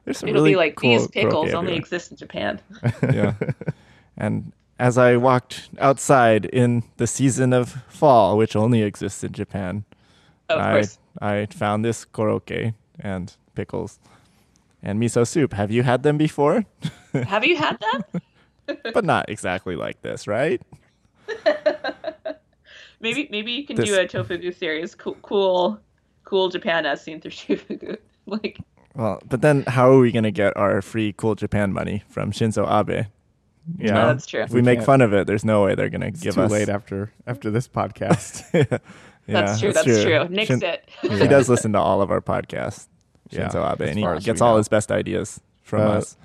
[0.06, 1.78] There's some It'll really be like cool these pickles only everywhere.
[1.80, 2.62] exist in Japan.
[3.04, 3.34] yeah.
[4.18, 9.84] And as I walked outside in the season of fall, which only exists in Japan,
[10.50, 11.00] Oh, of I course.
[11.22, 14.00] I found this koroke and pickles
[14.84, 15.54] and miso soup.
[15.54, 16.64] Have you had them before?
[17.14, 18.22] Have you had them?
[18.94, 20.62] but not exactly like this, right?
[23.02, 24.96] Maybe maybe you can This- do a tofugu series.
[24.96, 25.80] Cool, cool,
[26.26, 27.98] cool Japan as seen through tofugu.
[28.26, 28.60] like
[28.96, 32.32] Well, but then how are we going to get our free cool Japan money from
[32.32, 33.08] Shinzo Abe?
[33.80, 34.42] yeah, No, that's true.
[34.42, 36.42] If we, make fun of it, there's no way they're going to It's give too
[36.42, 38.44] us late after after this podcast.
[38.54, 38.78] yeah,
[39.28, 39.74] that's true.
[39.74, 40.28] That's true.
[40.30, 40.88] Nix Shin- it.
[41.02, 42.88] He does listen to all of our podcasts,
[43.32, 44.58] Yeah, Shinzo Abe, as and he gets all know.
[44.58, 46.18] his best ideas from Uh, us.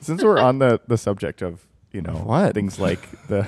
[0.00, 2.54] Since we're on the the subject of you know What?
[2.54, 3.44] things like the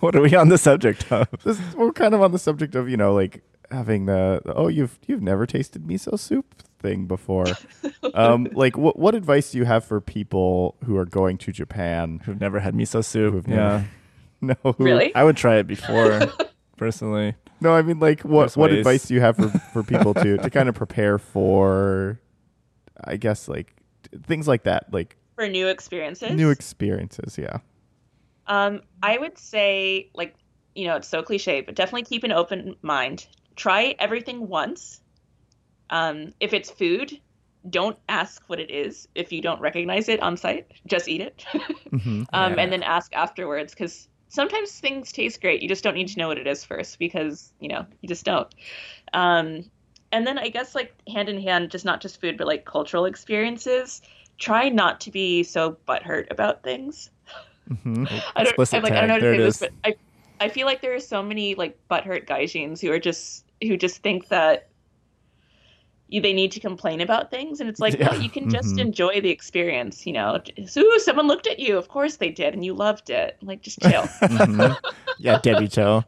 [0.00, 1.28] What are we on the subject of?
[1.44, 3.42] this, we're kind of on the subject of you know like
[3.72, 7.46] having the, the oh you've you've never tasted miso soup thing before.
[8.14, 12.20] um, like what what advice do you have for people who are going to Japan?
[12.24, 13.46] Who've never had miso soup?
[13.48, 13.88] Yeah, never-
[14.64, 15.14] No, who- Really?
[15.14, 16.20] I would try it before,
[16.76, 17.34] personally.
[17.60, 18.78] No, I mean like what There's what ways.
[18.80, 22.20] advice do you have for for people to to kind of prepare for?
[23.04, 23.74] I guess like
[24.10, 26.32] t- things like that, like For new experiences.
[26.32, 27.38] new experiences.
[27.38, 27.58] Yeah.
[28.48, 30.34] Um, I would say, like,
[30.74, 33.26] you know, it's so cliche, but definitely keep an open mind.
[33.56, 35.00] Try everything once.
[35.90, 37.18] Um, if it's food,
[37.68, 40.66] don't ask what it is if you don't recognize it on site.
[40.86, 41.44] Just eat it.
[41.92, 42.22] Mm-hmm.
[42.32, 42.62] um, Yeah.
[42.62, 45.60] And then ask afterwards because sometimes things taste great.
[45.60, 48.24] You just don't need to know what it is first because, you know, you just
[48.24, 48.48] don't.
[49.12, 49.70] Um,
[50.10, 53.04] and then I guess, like, hand in hand, just not just food, but like cultural
[53.04, 54.00] experiences.
[54.38, 57.10] Try not to be so butthurt about things.
[57.82, 58.04] hmm
[58.36, 59.72] I don't, Explicit I'm like, I don't know how to There say it this, but
[59.84, 59.94] I,
[60.42, 64.02] I feel like there are so many like butthurt gaijins who are just who just
[64.02, 64.68] think that
[66.08, 68.08] you, they need to complain about things, and it's like, Yeah.
[68.08, 68.80] no, you can just Mhm.
[68.80, 70.06] enjoy the experience.
[70.06, 70.40] You know,
[70.76, 71.78] Ooh, someone looked at you.
[71.78, 73.38] Of course they did, and you loved it.
[73.42, 74.04] Like, just chill.
[74.28, 74.72] hmm
[75.18, 76.04] Yeah, Debbie Cho.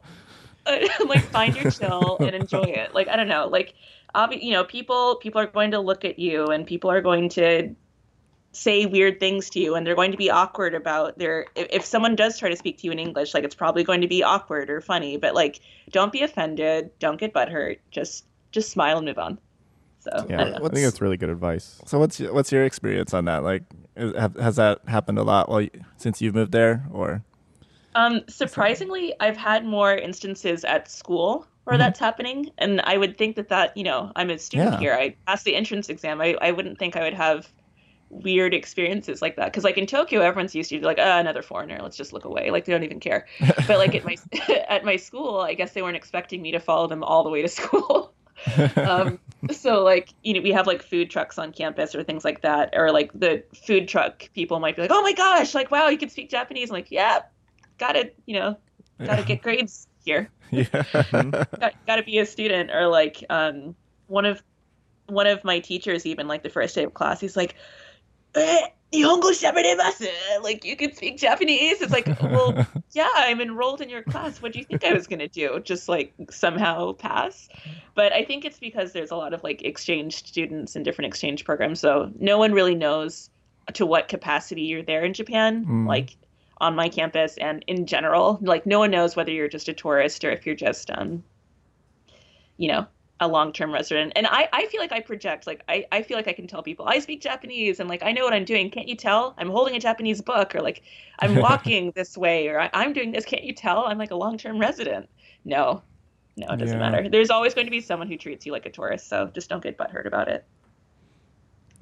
[1.09, 2.93] like, find your chill and enjoy it.
[2.93, 3.47] Like, I don't know.
[3.47, 3.73] Like,
[4.15, 7.29] obvi- you know, people people are going to look at you, and people are going
[7.29, 7.73] to
[8.55, 11.85] say weird things to you and they're going to be awkward about their if, if
[11.85, 14.23] someone does try to speak to you in english like it's probably going to be
[14.23, 15.59] awkward or funny but like
[15.91, 19.39] don't be offended don't get butthurt just just smile and move on
[19.99, 20.65] so Yeah, I don't know.
[20.65, 21.81] I think that's really good advice.
[21.87, 23.43] So what's your, what's your experience on that?
[23.43, 23.63] Like,
[23.97, 27.23] have, has that happened a lot while you, since you've moved there, or
[27.95, 31.79] Um, surprisingly, I've had more instances at school where Mhm.
[31.79, 34.79] that's happening, and I would think that that you know I'm a student Yeah.
[34.79, 34.93] here.
[34.93, 36.21] I passed the entrance exam.
[36.21, 37.51] I I wouldn't think I would have
[38.09, 41.41] weird experiences like that because like in Tokyo, everyone's used to be like, oh, another
[41.41, 41.79] foreigner.
[41.81, 42.51] Let's just look away.
[42.51, 43.25] Like they don't even care.
[43.67, 44.15] But like at my
[44.69, 47.41] at my school, I guess they weren't expecting me to follow them all the way
[47.41, 48.13] to school.
[48.75, 49.19] um,
[49.51, 52.69] so like you know we have like food trucks on campus or things like that
[52.73, 55.97] or like the food truck people might be like oh my gosh like wow you
[55.97, 57.21] can speak japanese I'm like yeah
[57.77, 58.57] gotta you know
[59.03, 60.65] gotta get grades here yeah,
[61.59, 63.75] got, gotta be a student or like um
[64.07, 64.43] one of
[65.07, 67.55] one of my teachers even like the first day of class he's like
[68.35, 70.43] eh, Nihongo.
[70.43, 71.81] Like you can speak Japanese.
[71.81, 74.41] It's like, well, yeah, I'm enrolled in your class.
[74.41, 75.59] What do you think I was gonna do?
[75.63, 77.49] Just like somehow pass?
[77.93, 81.45] But I think it's because there's a lot of like exchange students in different exchange
[81.45, 83.29] programs, so no one really knows
[83.73, 85.65] to what capacity you're there in Japan.
[85.65, 85.87] Mm.
[85.87, 86.15] Like
[86.59, 90.23] on my campus and in general, like no one knows whether you're just a tourist
[90.23, 91.23] or if you're just um,
[92.57, 92.85] you know,
[93.21, 94.11] a long-term resident.
[94.15, 96.61] And I, I feel like i project like I, I feel like i can tell
[96.61, 98.69] people i speak japanese and like i know what i'm doing.
[98.69, 99.33] Can't you tell?
[99.37, 100.83] I'm holding a japanese book or like
[101.19, 103.23] i'm walking this way or i'm doing this.
[103.25, 103.85] Can't you tell?
[103.85, 105.09] I'm like a long-term resident.
[105.45, 105.81] No.
[106.35, 106.89] No it doesn't Yeah.
[106.91, 107.09] matter.
[107.09, 109.63] There's always going to be someone who treats you like a tourist so just don't
[109.63, 110.45] get butthurt about it.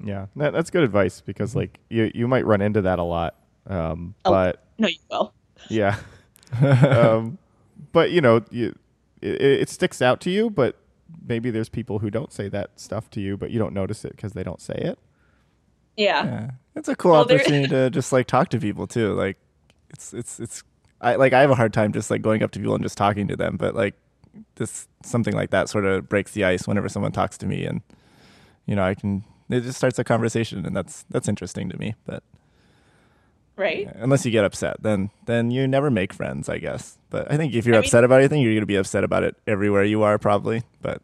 [0.04, 3.36] Yeah, that, that's good advice because like you you might run into that a lot.
[3.66, 4.30] Um, Oh.
[4.30, 5.32] but no you will.
[5.68, 5.98] Yeah,
[6.62, 7.38] um,
[7.92, 8.76] but you know, you,
[9.22, 10.76] it, it sticks out to you, but
[11.26, 14.16] maybe there's people who don't say that stuff to you, but you don't notice it
[14.16, 14.98] because they don't say it.
[15.96, 16.24] Yeah.
[16.24, 19.12] Yeah, it's a cool Well, opportunity to just like talk to people too.
[19.14, 19.36] Like,
[19.90, 20.62] it's it's it's.
[21.00, 22.96] I like I have a hard time just like going up to people and just
[22.98, 23.94] talking to them, but like
[24.56, 27.82] this something like that sort of breaks the ice whenever someone talks to me, and
[28.66, 31.94] you know I can it just starts a conversation, and that's that's interesting to me.
[32.06, 32.22] But
[33.56, 33.88] Right.
[33.94, 36.98] unless you get upset, then then you never make friends, I guess.
[37.10, 39.22] But I think if you're I mean- upset about anything, you're gonna be upset about
[39.22, 40.62] it everywhere you are, probably.
[40.82, 41.00] But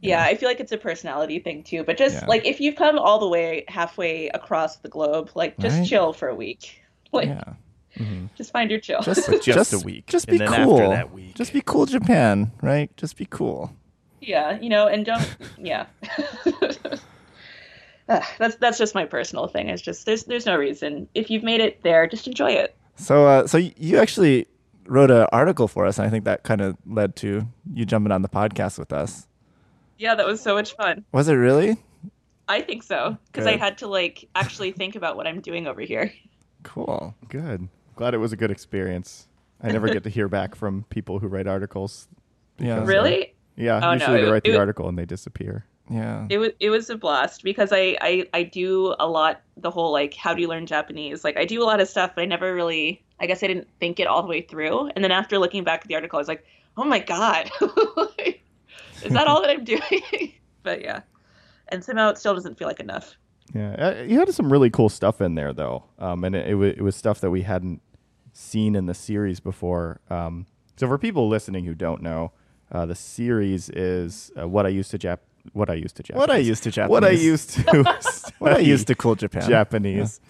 [0.00, 1.82] Yeah, I feel like it's a personality thing too.
[1.82, 2.26] But just Yeah.
[2.26, 5.86] like if you've come all the way halfway across the globe, like just Right.
[5.88, 6.80] chill for a week.
[7.12, 7.52] Like yeah,
[7.98, 8.26] mm-hmm.
[8.36, 9.00] just find your chill.
[9.02, 10.90] just just just a week, Just and be then after cool.
[10.90, 12.50] that week- Just be cool, Japan.
[12.60, 12.94] Right?
[12.96, 13.72] Just be cool.
[14.20, 15.86] yeah, you know, and don't yeah.
[18.08, 19.68] Ah, that's that's just my personal thing.
[19.68, 21.08] It's just there's there's no reason.
[21.14, 22.76] If you've made it there, just enjoy it.
[22.96, 24.46] So, uh, so you actually
[24.86, 28.12] wrote an article for us, and I think that kind of led to you jumping
[28.12, 29.26] on the podcast with us.
[29.98, 31.04] Yeah, that was so much fun.
[31.12, 31.76] Was it really
[32.46, 35.80] I think so because I had to like actually think about what I'm doing over
[35.80, 36.12] here.
[36.62, 37.14] cool?
[37.28, 37.68] Good.
[37.96, 39.28] Glad it was a good experience.
[39.62, 42.06] I never get to hear back from people who write articles.
[42.58, 43.34] Yeah, Because, Really?
[43.56, 45.64] Yeah, Oh, no, usually they it- write the it- article and they disappear.
[45.90, 49.70] Yeah, It was it was a blast because I, I I do a lot the
[49.70, 51.24] whole like how do you learn Japanese?
[51.24, 53.68] Like I do a lot of stuff but I never really I guess I didn't
[53.80, 54.88] think it all the way through.
[54.94, 56.44] And then after looking back at the article I was like
[56.76, 57.50] oh my god.
[59.04, 59.80] Is that all that I'm doing?
[60.62, 61.02] But yeah.
[61.68, 63.18] And somehow it still doesn't feel like enough.
[63.54, 66.54] Yeah, uh, you had some really cool stuff in there though, um, and it, it,
[66.54, 67.82] wa- it was stuff that we hadn't
[68.32, 70.00] seen in the series before.
[70.08, 72.32] Um, so for people listening who don't know,
[72.72, 75.18] uh, the series is uh, what I used to Jap,
[75.52, 78.52] what I used to Japanese, what I used to Japanese, what I used to, what
[78.52, 79.48] I used to cool Japan.
[79.48, 80.20] Japanese.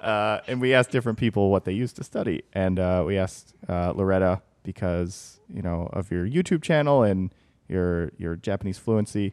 [0.00, 3.54] Uh, and we asked different people what they used to study, and uh, we asked
[3.68, 7.32] uh, Loretta because you know of your YouTube channel and
[7.68, 9.32] your your Japanese fluency,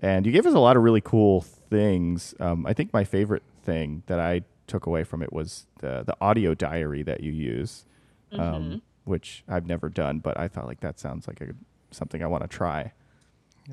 [0.00, 2.34] and you gave us a lot of really cool things.
[2.38, 6.16] Um, I think my favorite thing that I took away from it was the the
[6.20, 7.84] audio diary that you use,
[8.32, 11.48] um, which I've never done, but I thought like that sounds like a,
[11.90, 12.92] something I want to try.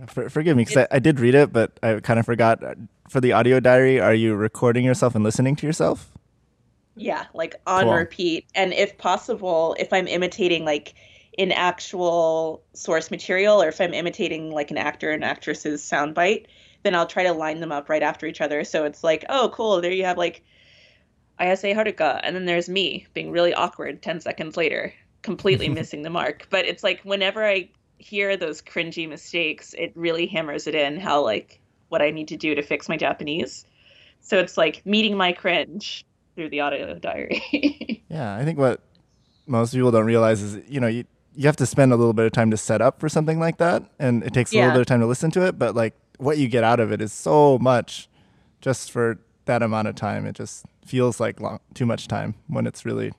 [0.08, 2.60] For, forgive me because I, I did read it, but I kind of forgot.
[3.10, 6.12] For the audio diary, are you recording yourself and listening to yourself?
[6.98, 7.94] yeah like on Cool.
[7.94, 10.94] repeat and if possible if I'm imitating like
[11.38, 16.46] an actual source material or if I'm imitating like an actor and actress's soundbite
[16.86, 18.64] then I'll try to line them up right after each other.
[18.64, 19.82] So it's like, oh, cool.
[19.82, 20.44] There you have like
[21.40, 24.94] Ayase Haruka, and then there's me being really awkward 10 seconds later,
[25.24, 26.48] completely missing the mark.
[26.52, 27.70] But it's like whenever I
[28.06, 32.38] hear those cringy mistakes, it really hammers it in how like what I need to
[32.38, 33.66] do to fix my Japanese.
[34.22, 37.42] So it's like meeting my cringe through the audio diary.
[38.08, 38.82] Yeah, I think what
[39.48, 42.26] most people don't realize is, you know, you you have to spend a little bit
[42.26, 44.62] of time to set up for something like that, and it takes a Yeah.
[44.62, 45.58] little bit of time to listen to it.
[45.60, 48.08] But like, what you get out of it is so much,
[48.62, 50.26] just for that amount of time.
[50.28, 53.12] It just feels like long, too much time when it's really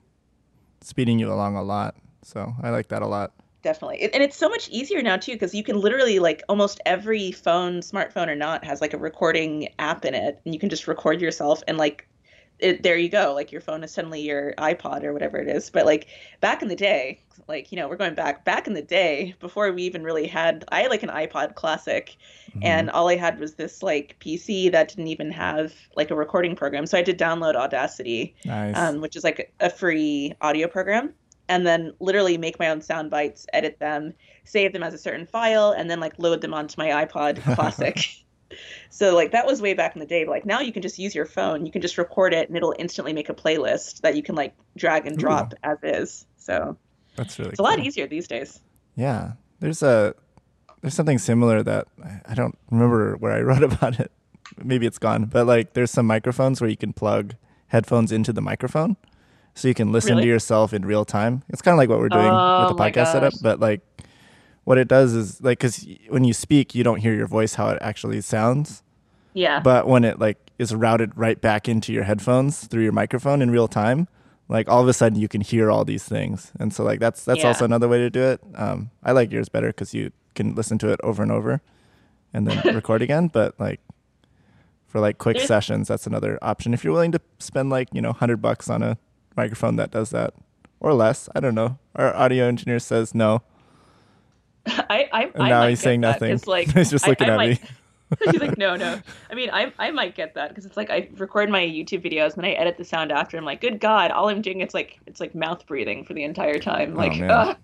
[0.81, 1.95] speeding you along a lot.
[2.23, 3.33] So I like that a lot.
[3.67, 4.01] Definitely.
[4.01, 7.33] It- And it's so much easier now too because you can literally like almost every
[7.33, 10.87] phone, smartphone or not, has like a recording app in it and you can just
[10.87, 12.07] record yourself and like
[12.59, 13.33] it, there you go.
[13.35, 15.69] Like your phone is suddenly your iPod or whatever it is.
[15.69, 16.07] But like
[16.39, 19.69] back in the day, like you know, we're going back back in the day before
[19.73, 22.15] we even really had I had like an iPod classic
[22.63, 26.55] and all I had was this like PC that didn't even have like a recording
[26.55, 26.85] program.
[26.85, 28.77] So I had to download Audacity Nice.
[28.77, 31.13] um, which is like a free audio program,
[31.49, 35.25] and then literally make my own sound bites, edit them, save them as a certain
[35.25, 37.97] file, and then like load them onto my iPod Classic.
[38.89, 40.97] so like that was way back in the day, but like now you can just
[40.99, 44.15] use your phone, you can just record it, and it'll instantly make a playlist that
[44.15, 46.25] you can like drag and drop as is.
[46.37, 46.77] So
[47.15, 48.61] That's really it's a lot easier these days.
[48.95, 50.15] Yeah, there's a
[50.81, 54.11] there's something similar that I- I don't remember where I wrote about it.
[54.63, 57.35] Maybe it's gone, but like there's some microphones where you can plug
[57.67, 58.95] headphones into the microphone,
[59.57, 60.23] so you can listen Really?
[60.23, 61.43] to yourself in real time.
[61.49, 63.81] It's kind of like what we're doing Oh with the my podcast setup, but like
[64.63, 67.69] what it does is like because when you speak, you don't hear your voice how
[67.69, 68.83] it actually sounds,
[69.33, 69.59] Yeah.
[69.59, 73.51] but when it like is routed right back into your headphones through your microphone in
[73.51, 74.07] real time
[74.49, 77.23] like all of a sudden you can hear all these things and so like that's
[77.25, 77.47] that's Yeah.
[77.49, 80.77] also another way to do it um, i like yours better because you can listen
[80.79, 81.61] to it over and over
[82.33, 83.81] and then record again but like
[84.87, 88.01] for like quick There's- sessions that's another option if you're willing to spend like you
[88.01, 88.97] know 100 bucks on a
[89.37, 90.33] microphone that does that
[90.79, 93.41] or less i don't know our audio engineer says no
[94.67, 96.31] I, I, and now might he's saying nothing.
[96.31, 97.69] nothing 'cause, Like, he's just looking I at might- me
[98.31, 99.01] She's like, no, no.
[99.29, 102.37] I mean, I I might get that because it's like I record my YouTube videos
[102.37, 103.37] and I edit the sound after.
[103.37, 106.23] I'm like, good God, all I'm doing it's like it's like mouth breathing for the
[106.23, 106.93] entire time.
[106.93, 107.29] Oh, Like, man.
[107.31, 107.57] ugh.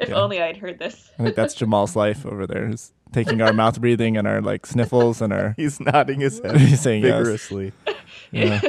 [0.00, 0.16] If Yeah.
[0.16, 1.12] only I'd heard this.
[1.16, 2.66] I think that's Jamal's life over there.
[2.68, 6.56] He's taking our mouth breathing and our like sniffles and our He's nodding his head
[6.56, 7.16] He's saying yes.
[7.16, 7.72] vigorously.
[8.32, 8.60] yeah.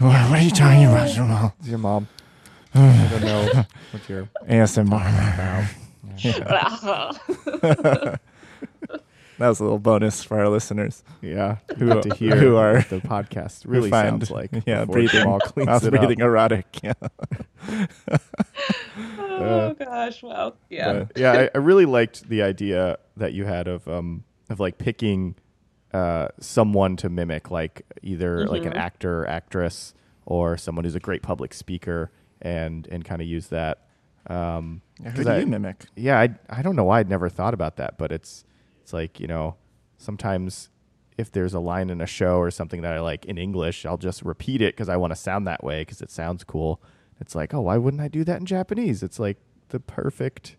[0.00, 1.54] What, what are you talking about, Jamal?
[1.60, 2.08] It's your mom.
[2.74, 5.68] I don't know what your ASMR.
[9.38, 11.02] that was a little bonus for our listeners.
[11.22, 14.50] yeah Who- who to hear who are- the podcast really find- sounds like.
[14.66, 16.00] yeah, before breathing, Jamal cleans mouth it up.
[16.00, 16.66] breathing erotic.
[16.82, 16.92] Yeah.
[19.18, 20.54] oh gosh, wow.
[20.68, 20.92] Yeah.
[21.04, 24.78] But, yeah, I, I really liked the idea that you had of um of like
[24.78, 25.34] picking
[25.92, 28.76] uh someone to mimic, like either like an Mhm.
[28.78, 29.92] actor, actress,
[30.26, 32.10] or someone who's a great public speaker,
[32.40, 33.86] and and kind of use that.
[34.26, 35.86] Um, Who 'cause do I- you mimic?
[35.96, 38.44] yeah, I I don't know why I'd never thought about that, but it's
[38.82, 39.56] it's like you know
[39.98, 40.68] sometimes
[41.18, 43.98] if there's a line in a show or something that I like in English, I'll
[43.98, 46.80] just repeat it because I want to sound that way because it sounds cool.
[47.20, 49.02] It's like, oh, why wouldn't I do that in Japanese?
[49.02, 49.36] It's like
[49.68, 50.56] the perfect.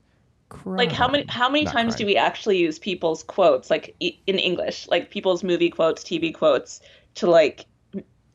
[0.51, 0.75] Crime.
[0.75, 4.37] like how many how many Not times do we actually use people's quotes like in
[4.37, 6.81] english like people's movie quotes tv quotes
[7.15, 7.65] to like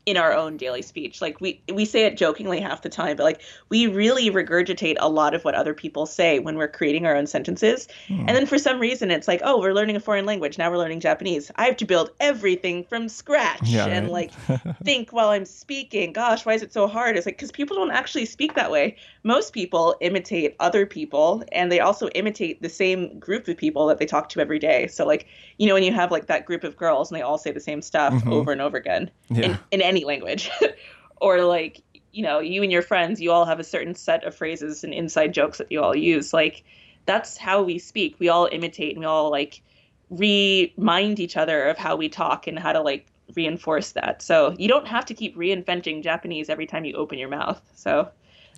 [0.06, 1.20] in our own daily speech.
[1.20, 3.40] Like we we say it jokingly half the time but like
[3.70, 7.26] we really regurgitate a lot of what other people say when we're creating our own
[7.26, 7.88] sentences.
[8.08, 10.58] And then for some reason it's like oh we're learning a foreign language.
[10.58, 11.50] Now we're learning japanese.
[11.56, 14.30] I have to build everything from scratch Yeah, and right.
[14.46, 16.12] like think while i'm speaking.
[16.12, 17.16] Gosh why is it so hard?
[17.16, 18.94] It's like because people don't actually speak that way.
[19.24, 23.98] Most people imitate other people and they also imitate the same group of people that
[23.98, 24.86] they talk to every day.
[24.86, 25.26] So like
[25.58, 27.58] you know when you have like that group of girls and they all say the
[27.60, 28.30] same stuff Mhm.
[28.32, 29.10] over and over again.
[29.30, 30.50] In, in any language
[31.20, 31.82] or like
[32.12, 34.92] you know you and your friends you all have a certain set of phrases and
[34.94, 36.64] inside jokes that you all use like
[37.06, 39.62] that's how we speak we all imitate and we all like
[40.10, 44.68] remind each other of how we talk and how to like reinforce that so you
[44.68, 48.08] don't have to keep reinventing japanese every time you open your mouth so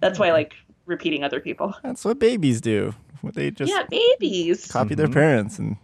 [0.01, 0.55] that's why I like
[0.87, 2.95] repeating other people That's what babies do.
[3.25, 5.13] They just yeah babies copy their Mhm.
[5.13, 5.77] parents and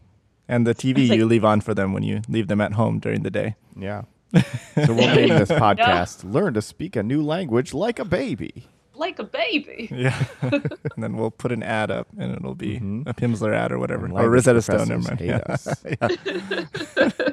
[0.46, 3.00] and the TV like- you leave on for them when you leave them at home
[3.00, 3.56] during the day.
[3.76, 4.02] Yeah.
[4.86, 9.18] So we'll name this podcast "Learn to Speak a New Language Like a Baby." like
[9.18, 10.24] a baby Yeah.
[10.42, 10.62] and
[10.98, 13.02] then we'll put an ad up and it'll be Mhm.
[13.08, 14.06] a Pimsleur ad or whatever.
[14.06, 16.00] Or language Rosetta Stone, never professors mind.
[16.00, 17.32] hate Yeah.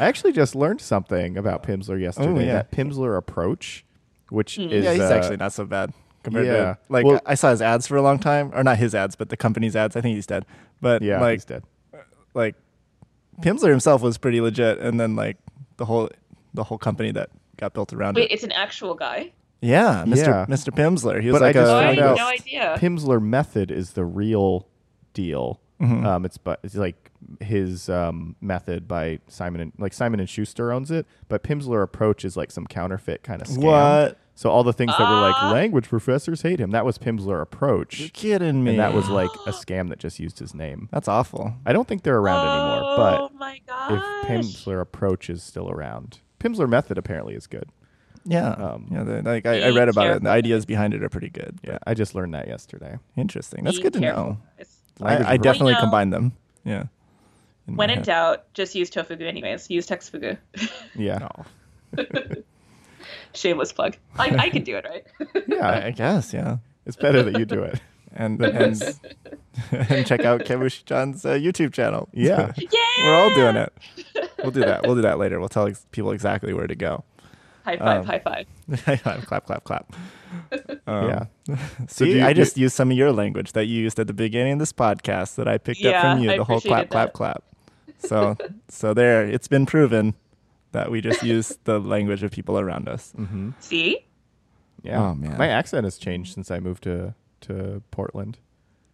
[0.00, 2.28] I actually just learned something about Pimsleur yesterday.
[2.28, 2.52] Oh, yeah.
[2.54, 3.84] That Pimsleur approach,
[4.30, 4.70] which Mm.
[4.72, 5.92] is yeah, he's uh, actually not so bad
[6.22, 6.52] compared yeah.
[6.54, 9.14] to like Well- I saw his ads for a long time, or not his ads,
[9.14, 9.96] but the company's ads.
[9.96, 10.46] I think he's dead,
[10.80, 11.64] but yeah, like he's dead.
[12.32, 12.54] like
[13.42, 15.36] Pimsleur himself was pretty legit, and then like
[15.76, 16.08] the whole
[16.54, 18.34] the whole company that got built around wait it.
[18.34, 19.30] it's an actual guy
[19.60, 20.16] Yeah, Mr.
[20.26, 20.46] Yeah.
[20.48, 20.70] Mr.
[20.74, 21.20] Pimsleur.
[21.20, 23.20] He was But I like just oh, a i found had out- no idea Pimsleur
[23.22, 24.66] method is the real
[25.14, 25.60] deal.
[25.80, 26.04] Mhm.
[26.04, 30.70] Um, it's but it's like his um, method by Simon and like Simon and Schuster
[30.72, 33.62] owns it, but Pimsleur approach is like some counterfeit kind of scam.
[33.64, 34.18] What?
[34.36, 35.50] So all the things that were like Ah.
[35.52, 38.70] language professors hate him, that was Pimsleur approach, You're kidding me.
[38.72, 40.88] and that was like a scam that just used his name.
[40.92, 41.54] that's awful.
[41.64, 42.96] I don't think they're around anymore, oh
[43.30, 47.68] but my if gosh Pimsleur approach is still around, Pimsleur method apparently is good.
[48.26, 49.02] Yeah, Um, yeah.
[49.04, 51.58] The, like I, I read about it, and the ideas behind it are pretty good.
[51.62, 52.98] Yeah, I just learned that yesterday.
[53.16, 53.64] Interesting.
[53.64, 55.06] That's Be good to careful, know.
[55.06, 56.32] I, I definitely you know- combine them.
[56.64, 56.84] Yeah.
[57.66, 58.04] In when in head.
[58.06, 60.36] doubt just use tofugu anyways use textfugu
[60.94, 61.28] Yeah,
[63.32, 65.06] shameless plug i, I can do it right
[65.48, 66.58] yeah, I, I guess, yeah.
[66.86, 67.80] it's better that you do it.
[68.16, 68.80] And and
[69.72, 72.08] and check out Kevush John's uh, YouTube channel.
[72.12, 72.52] Yeah.
[72.56, 72.68] yeah
[73.02, 73.72] We're all doing it.
[74.44, 74.82] We'll do that.
[74.84, 75.40] We'll do that later.
[75.40, 77.04] We'll tell ex- people exactly where to go.
[77.64, 78.46] high five Um, high five
[79.26, 79.92] clap, clap, clap.
[80.86, 81.56] Um, yeah.
[81.88, 84.06] See, do you- I do- just used some of your language that you used at
[84.06, 86.30] the beginning of this podcast that I picked up from you.
[86.32, 87.44] I the whole clap, appreciated clap, clap.
[87.98, 88.36] So,
[88.68, 90.14] so there, it's been proven
[90.72, 93.12] that we just use the language of people around us.
[93.16, 93.50] Mm-hmm.
[93.60, 94.04] see
[94.82, 95.00] Yeah.
[95.02, 95.38] Oh, man.
[95.38, 98.38] My accent has changed since I moved to to Portland.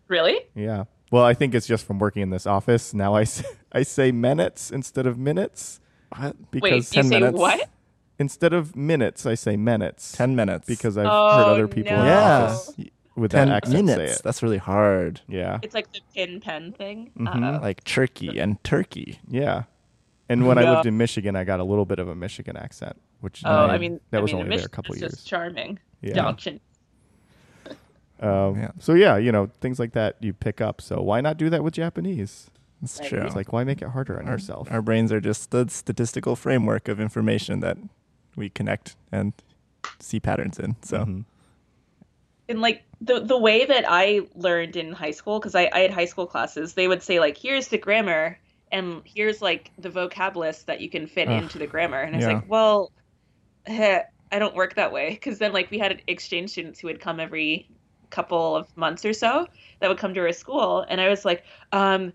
[0.08, 0.84] really Yeah.
[1.10, 2.94] Well, I think it's just from working in this office.
[2.94, 5.80] Now I say, I say minutes instead of minutes
[6.16, 6.36] What?
[6.50, 7.38] because wait you 10 say minutes.
[7.38, 7.68] what
[8.18, 10.12] instead of minutes I say minutes.
[10.12, 10.66] Ten minutes.
[10.66, 12.74] because I've Oh, heard other people in the yeah, office
[13.16, 14.12] with ten that accent minutes.
[14.12, 14.22] say it.
[14.22, 15.20] That's really hard.
[15.28, 15.58] Yeah.
[15.62, 17.60] it's like the pin pen thing Mhm.
[17.60, 19.18] Like turkey and turkey.
[19.28, 19.64] Yeah.
[20.28, 22.96] And when I lived in Michigan, I got a little bit of a Michigan accent,
[23.20, 25.12] which oh I, i mean that I was mean, only there a couple is years.
[25.12, 26.14] just charming Yeah.
[26.14, 26.60] don't you
[28.20, 28.70] Um, Yeah.
[28.78, 30.80] So yeah, you know things like that you pick up.
[30.80, 32.50] So why not do that with Japanese?
[32.82, 33.22] That's true.
[33.22, 34.68] It's like why make it harder on our, yourself?
[34.70, 37.76] our brains are just the statistical framework of information that
[38.36, 39.32] we connect and
[39.98, 40.76] see patterns in.
[40.82, 41.24] So Mhm.
[42.48, 45.90] and like the the way that I learned in high school, because I, I had
[45.92, 48.38] high school classes, they would say like, here's the grammar,
[48.72, 51.42] and here's like the vocab list that you can fit Ugh.
[51.42, 52.34] into the grammar, and I was Yeah.
[52.34, 52.92] like, well,
[53.66, 54.02] heh,
[54.32, 57.20] I don't work that way, because then like we had exchange students who would come
[57.20, 57.68] every
[58.10, 59.46] couple of months or so
[59.80, 62.12] that would come to our school, and I was like, um,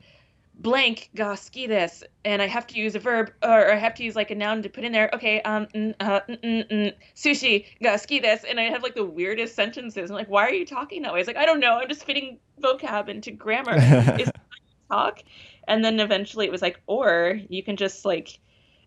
[0.60, 4.04] blank ga ski this, and I have to use a verb or I have to
[4.04, 5.10] use like a noun to put in there.
[5.14, 8.96] Okay, um, mm, uh, mm, mm, mm, sushi ga ski this, and I have like
[8.96, 10.10] the weirdest sentences.
[10.10, 11.20] I'm like, why are you talking that way?
[11.20, 11.80] It's like I don't know.
[11.80, 13.76] I'm just fitting vocab into grammar.
[14.20, 14.32] Is
[14.90, 15.24] talk,
[15.68, 18.40] and then eventually it was like, or you can just like,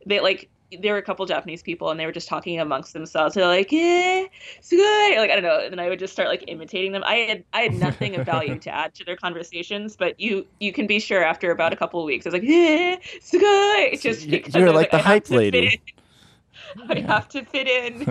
[0.06, 0.48] they like
[0.80, 3.34] there were a couple Japanese people and they were just talking amongst themselves.
[3.34, 4.24] They're like, "Yeah,
[4.68, 7.02] good." Like I don't know, and then I would just start like imitating them.
[7.04, 10.72] I had I had nothing of value to add to their conversations, but you you
[10.72, 12.96] can be sure after about a couple of weeks, I was like, "Yeah,
[13.30, 15.80] good." It's just you, you're like the hype lady.
[16.88, 18.02] I have to fit in,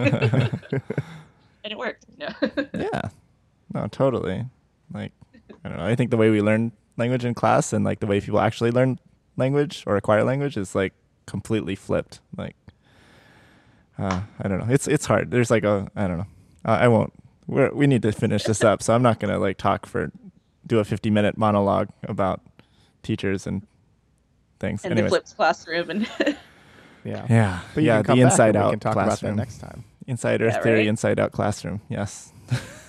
[0.72, 0.82] and
[1.64, 2.06] it worked.
[2.18, 2.28] No.
[2.74, 3.02] yeah,
[3.74, 4.46] no, totally.
[4.92, 5.12] Like
[5.64, 5.86] I don't know.
[5.86, 8.72] I think the way we learn language in class and like the way people actually
[8.72, 9.00] learn
[9.36, 10.94] language or acquire language is like
[11.28, 12.20] completely flipped.
[12.36, 12.56] Like,
[14.00, 14.74] uh, I don't know.
[14.74, 15.30] It's it's hard.
[15.30, 16.28] There's like a I don't know.
[16.66, 17.14] Uh, I won't.
[17.46, 20.12] we we need to finish this up, so I'm not gonna like talk for
[20.66, 22.42] do a 50 minute monologue about
[23.04, 23.66] teachers and
[24.60, 24.84] things.
[24.84, 25.12] And Anyways.
[25.12, 26.10] the flipped classroom and.
[27.04, 27.26] yeah.
[27.30, 27.60] Yeah.
[27.74, 29.34] But yeah, the inside out we can talk classroom.
[29.34, 29.84] about that next time.
[30.08, 30.88] Inside Earth yeah, theory, right?
[30.88, 31.82] inside out classroom.
[31.90, 32.32] Yes.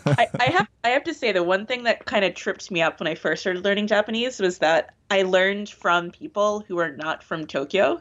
[0.07, 2.81] I, I, have I have to say the one thing that kind of tripped me
[2.81, 6.93] up when I first started learning Japanese was that I learned from people who are
[6.93, 8.01] not from Tokyo.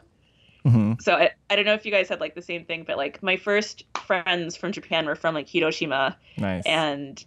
[0.68, 0.92] Mm-hmm.
[1.00, 3.22] So I, I don't know if you guys had like the same thing, but like
[3.22, 6.16] my first friends from Japan were from like Hiroshima.
[6.36, 6.64] Nice.
[6.66, 7.24] And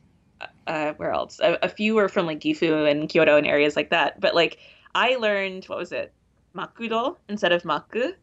[0.68, 1.40] uh, where else?
[1.42, 4.20] A, a, few were from like Gifu and Kyoto and areas like that.
[4.20, 4.60] But like
[4.94, 6.14] I learned what was it,
[6.56, 8.14] makudo instead of maku.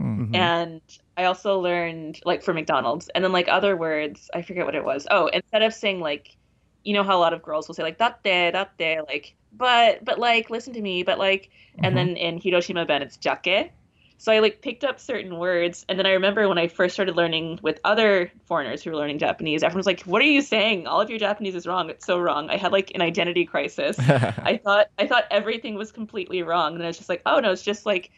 [0.00, 0.34] Mm-hmm.
[0.34, 0.80] And
[1.16, 4.84] I also learned like for McDonald's, and then like other words, I forget what it
[4.84, 5.06] was.
[5.10, 6.36] Oh, instead of saying like,
[6.82, 10.18] you know how a lot of girls will say like datte datte like, but but
[10.18, 11.84] like listen to me, but like, mm-hmm.
[11.84, 13.72] and then in Hiroshima Ben it's jake.
[14.18, 17.16] So I like picked up certain words, and then I remember when I first started
[17.16, 20.86] learning with other foreigners who were learning Japanese, everyone was like, "What are you saying?
[20.86, 21.90] All of your Japanese is wrong.
[21.90, 23.98] It's so wrong." I had like an identity crisis.
[23.98, 27.52] I thought I thought everything was completely wrong, and I was just like, "Oh no,
[27.52, 28.12] it's just like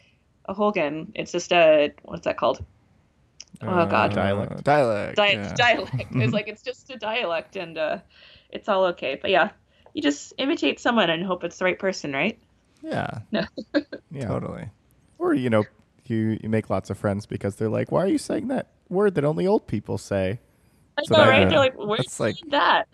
[0.45, 1.11] a hogen.
[1.15, 2.63] It's just a what's that called?
[3.61, 4.63] Oh uh, God, dialect.
[4.63, 5.15] Dialect.
[5.15, 5.53] Di- yeah.
[5.55, 6.05] Dialect.
[6.11, 7.97] it's like it's just a dialect, and uh,
[8.49, 9.17] it's all okay.
[9.19, 9.49] But yeah,
[9.93, 12.39] you just imitate someone and hope it's the right person, right?
[12.81, 13.19] Yeah.
[13.31, 13.43] No.
[14.11, 14.27] yeah.
[14.27, 14.69] Totally.
[15.17, 15.63] Or you know,
[16.09, 19.15] you you make lots of friends because they're like, why are you saying that word
[19.15, 20.39] that only old people say?
[20.97, 21.45] I so know, right?
[21.45, 22.87] Uh, they're like, where's like that?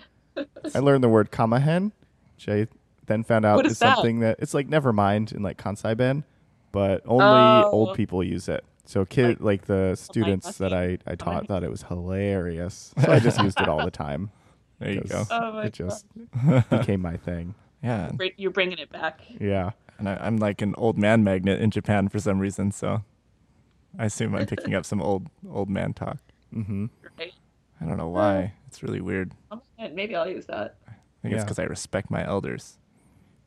[0.76, 1.92] I learned the word kamahen,
[2.36, 2.68] which I
[3.06, 3.96] then found out is, is that?
[3.96, 6.24] something that it's like never mind in like Kansai Ben,
[6.72, 7.70] but only oh.
[7.72, 8.64] old people use it.
[8.86, 12.94] So kid like, like the oh students that I, I taught thought it was hilarious.
[13.04, 14.32] So I just used it all the time.
[14.80, 15.26] There you go.
[15.30, 16.06] Oh it just
[16.70, 17.56] became my thing.
[17.82, 18.12] Yeah.
[18.38, 19.22] You're bringing it back.
[19.40, 22.72] Yeah and I, am like an old man magnet in Japan for some reason.
[22.72, 23.04] So
[23.98, 26.18] I assume I'm picking up some old old man talk.
[26.54, 26.86] Mm-hmm.
[27.18, 27.34] Right.
[27.82, 28.54] I don't know why.
[28.68, 29.34] It's really weird.
[29.78, 30.78] Maybe I'll use that.
[30.88, 30.92] I
[31.22, 31.36] think yeah.
[31.36, 32.78] it's because I respect my elders.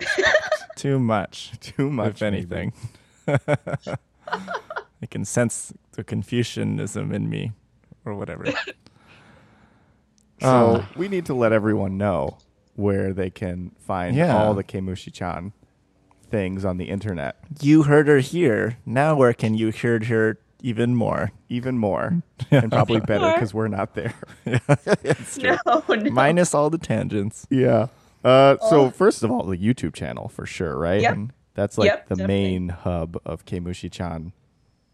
[0.77, 1.53] Too much.
[1.61, 2.17] Too much.
[2.17, 2.73] If anything.
[3.29, 7.53] I can sense the Confucianism in me,
[8.05, 8.47] or whatever.
[10.41, 12.39] So uh, we need to let everyone know
[12.75, 14.37] where they can find yeah.
[14.37, 15.53] all the Kemushi-chan
[16.31, 17.37] things on the internet.
[17.61, 18.79] You heard her here.
[18.85, 21.33] Now where can you hear her even more?
[21.49, 22.23] Even more.
[22.51, 24.15] and probably better because we're not there.
[24.47, 25.59] no,
[25.89, 26.11] no.
[26.11, 27.47] Minus all the tangents.
[27.51, 27.89] Yeah.
[28.25, 31.03] Uh, so first of all, the YouTube channel for sure, right?
[31.03, 31.13] Yep.
[31.13, 32.35] And that's like yep, the definitely.
[32.35, 34.33] main hub of Kemushi-chan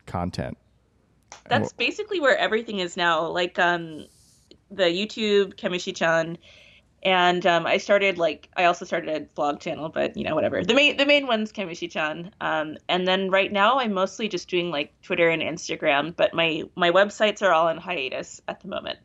[0.07, 0.59] content.
[1.49, 3.27] That's basically where everything is now.
[3.27, 4.07] Like um,
[4.71, 6.39] the YouTube Kemushi-chan
[7.03, 10.65] and um, I started like I also started a vlog channel, but you know whatever.
[10.65, 14.71] The main the main one's Kemushi-chan, um, and then right now I'm mostly just doing
[14.71, 18.99] like Twitter and Instagram, but my my websites are all on hiatus at the moment.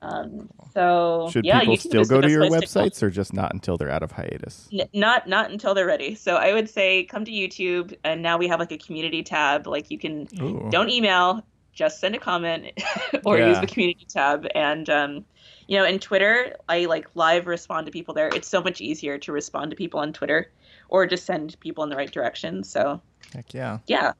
[0.00, 3.76] Um, so should yeah, people still go to your websites, to or just not until
[3.76, 4.68] they're out of hiatus?
[4.72, 6.14] N- not not until they're ready.
[6.14, 9.66] So I would say come to YouTube, and now we have like a community tab.
[9.66, 10.68] Like you can Ooh.
[10.70, 12.80] don't email, just send a comment
[13.24, 13.48] or yeah.
[13.48, 15.24] use the community tab, and um,
[15.68, 18.28] you know, in Twitter, I like live respond to people there.
[18.28, 20.50] It's so much easier to respond to people on Twitter
[20.88, 22.64] or just send people in the right direction.
[22.64, 23.00] So,
[23.32, 23.78] heck yeah.
[23.86, 24.12] Yeah.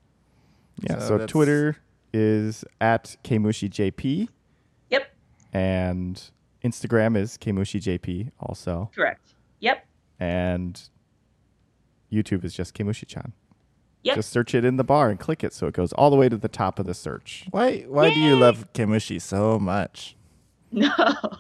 [0.80, 0.98] Yeah.
[0.98, 1.76] So, so Twitter
[2.12, 4.28] is at KmushiJP.
[4.90, 5.14] Yep.
[5.52, 6.22] And
[6.64, 8.90] Instagram is KmushiJP also.
[8.94, 9.34] Correct.
[9.60, 9.86] Yep.
[10.20, 10.80] And
[12.12, 13.32] YouTube is just Kemushi-chan.
[14.04, 14.16] Yep.
[14.16, 16.28] Just search it in the bar and click it so it goes all the way
[16.28, 17.46] to the top of the search.
[17.50, 18.14] Why why Yay!
[18.14, 20.16] do you love Kemushi so much?
[20.74, 20.90] No.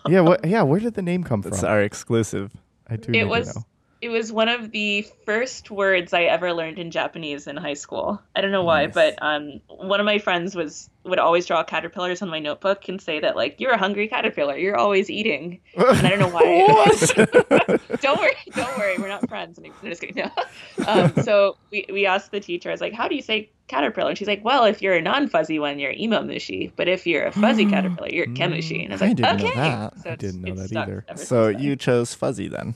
[0.08, 1.52] Yeah, what yeah, where did the name come from?
[1.52, 2.52] It's our exclusive.
[2.88, 3.62] I do It was know.
[4.02, 8.20] It was one of the first words I ever learned in Japanese in high school.
[8.34, 8.94] I don't know why, Nice.
[8.94, 13.00] but um, one of my friends was would always draw caterpillars on my notebook and
[13.00, 15.60] say that like you're a hungry caterpillar, you're always eating.
[15.76, 17.78] And I don't know why.
[18.00, 19.58] don't worry, don't worry, we're not friends.
[19.58, 20.16] I'm just kidding.
[20.24, 20.84] No.
[20.86, 24.08] Um, so we we asked the teacher, I was like, how do you say caterpillar?
[24.08, 27.32] And she's like, well, if you're a non-fuzzy one, you're imomushi, but if you're a
[27.32, 28.82] fuzzy caterpillar, you're kemushi.
[28.82, 29.98] And I was I didn't know that.
[30.00, 31.04] So I didn't know that either.
[31.14, 32.74] So you chose fuzzy then.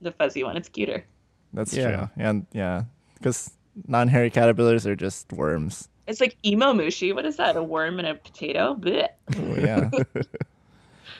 [0.00, 1.04] The fuzzy one, it's cuter.
[1.52, 1.96] That's Yeah.
[1.96, 2.10] true.
[2.16, 2.84] And yeah,
[3.14, 3.52] because
[3.86, 5.88] non-hairy caterpillars are just worms.
[6.06, 7.14] It's like imomushi.
[7.14, 7.56] What is that?
[7.56, 8.74] A worm and a potato?
[8.74, 9.08] Blech.
[9.36, 9.90] Oh, yeah.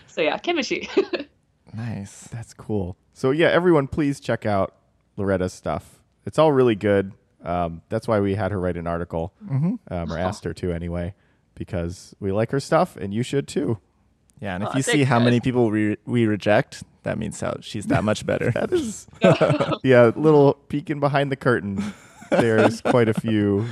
[0.06, 0.88] So yeah, kimchi.
[1.74, 2.22] nice.
[2.28, 2.96] That's cool.
[3.12, 4.74] So yeah, everyone, please check out
[5.18, 6.00] Loretta's stuff.
[6.24, 7.12] It's all really good.
[7.44, 11.14] Um, that's why we had her write an article, um, or asked her to anyway,
[11.54, 13.78] because we like her stuff, and you should too.
[14.40, 17.40] Yeah, and if Aw, you see thanks, how many people we we reject, that means
[17.40, 18.50] how she's that much better.
[18.50, 19.06] That is,
[19.82, 21.82] yeah, little peeking behind the curtain.
[22.30, 23.66] There's quite a few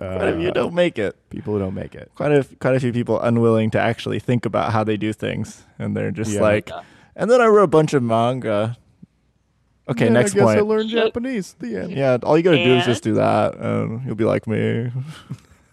[0.00, 1.16] uh, Quite a few don't make it.
[1.30, 2.10] people who don't make it.
[2.14, 5.64] Quite a quite a few people unwilling to actually think about how they do things,
[5.78, 6.40] and they're just Yeah.
[6.40, 6.68] like.
[6.70, 6.80] Yeah.
[7.14, 8.76] And then I wrote a bunch of manga.
[9.88, 11.54] Okay, Yeah, next I guess I learned Japanese.
[11.58, 11.92] The end.
[11.92, 14.90] Yeah, all you gotta do is just do that, and you'll be like me.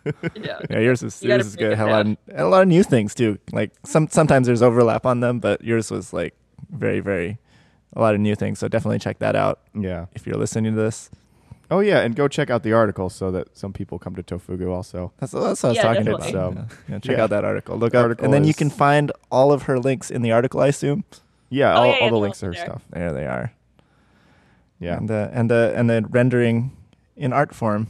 [0.05, 0.59] Yeah.
[0.69, 1.77] Yeah, yours is You yours is good.
[1.79, 3.37] a lot, of, a lot of new things too.
[3.51, 6.35] Like some sometimes there's overlap on them, but yours was like
[6.69, 7.37] very very
[7.95, 8.59] a lot of new things.
[8.59, 10.07] So definitely check that out Yeah.
[10.13, 11.09] if you're listening to this.
[11.71, 14.69] Oh yeah, and go check out the article so that some people come to Tofugu
[14.71, 15.11] also.
[15.19, 16.29] That's, that's what I was Yeah, talking definitely.
[16.31, 16.53] about.
[16.53, 16.75] So, yeah.
[16.89, 17.23] Yeah, check yeah.
[17.23, 17.77] out that article.
[17.77, 20.31] Look The up, article and then you can find all of her links in the
[20.31, 20.59] article.
[20.59, 21.03] I assume
[21.49, 22.65] Yeah, Oh, all, yeah, all the links to her there.
[22.65, 22.81] stuff.
[22.91, 23.53] there they are.
[24.79, 24.97] Yeah.
[24.97, 26.75] and the and the and the rendering
[27.15, 27.87] in art form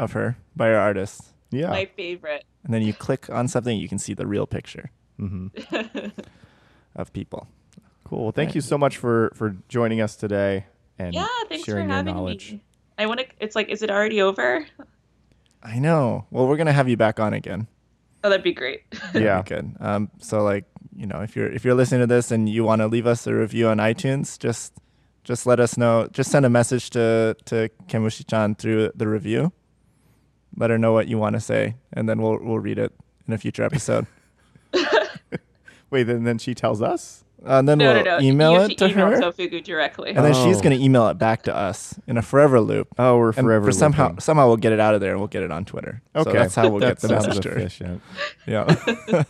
[0.00, 1.22] of her by her artist.
[1.50, 1.70] Yeah.
[1.70, 2.44] My favorite.
[2.64, 5.48] And then you click on something, you can see the real picture hmm
[6.96, 7.46] of people.
[8.04, 8.22] Cool.
[8.24, 10.66] Well, thank you so much for for joining us today
[10.98, 12.52] and yeah, thanks for sharing your having knowledge.
[12.52, 12.64] me.
[12.98, 13.26] I want to.
[13.38, 14.66] It's like, is it already over?
[15.62, 16.26] I know.
[16.30, 17.66] Well, we're gonna have you back on again.
[18.24, 18.82] Oh, that'd be great.
[19.14, 19.42] Yeah.
[19.46, 19.74] Good.
[19.80, 20.64] Um, so like,
[20.96, 23.26] you know, if you're if you're listening to this and you want to leave us
[23.26, 24.72] a review on iTunes, just
[25.24, 26.08] just let us know.
[26.12, 29.52] Just send a message to to Kemushi-chan through the review.
[30.60, 32.92] Let her know what you want to say, and then we'll we'll read it
[33.26, 34.06] in a future episode.
[35.90, 37.24] Wait, then then she tells us.
[37.42, 38.20] Uh, and then no, we'll no, no.
[38.20, 40.10] email you have it to email her, Tofugu directly.
[40.10, 40.62] and then she's Oh.
[40.62, 42.88] gonna email it back to us in a forever loop.
[42.98, 43.64] Oh, we're And forever.
[43.64, 44.20] for somehow looping.
[44.20, 46.02] somehow we'll get it out of there and we'll get it on Twitter.
[46.14, 47.58] Okay, so that's how we'll that get the sounds message to her.
[47.58, 48.02] efficient.
[48.46, 49.24] Yeah.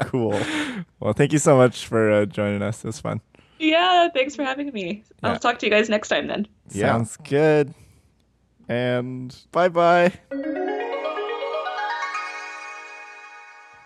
[0.00, 0.40] Cool.
[0.98, 2.84] Well, thank you so much for uh, joining us.
[2.84, 3.20] It was fun.
[3.60, 5.04] yeah, thanks for having me.
[5.22, 5.30] Yeah.
[5.30, 6.48] I'll talk to you guys next time then.
[6.70, 6.92] Yeah.
[6.92, 7.74] Sounds good.
[8.68, 10.12] And Bye bye.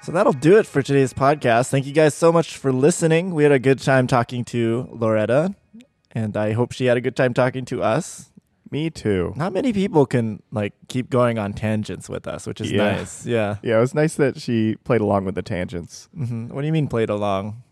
[0.02, 1.68] So that'll do it for today's podcast.
[1.70, 3.34] Thank you guys so much for listening.
[3.34, 5.54] We had a good time talking to Loretta,
[6.10, 8.28] and I hope she had a good time talking to us.
[8.68, 9.34] me too.
[9.36, 12.94] Not many people can like keep going on tangents with us, which is Yeah.
[12.94, 13.26] nice.
[13.26, 13.56] Yeah.
[13.62, 16.08] Yeah, it was nice that she played along with the tangents.
[16.16, 17.62] hmm What do you mean played along?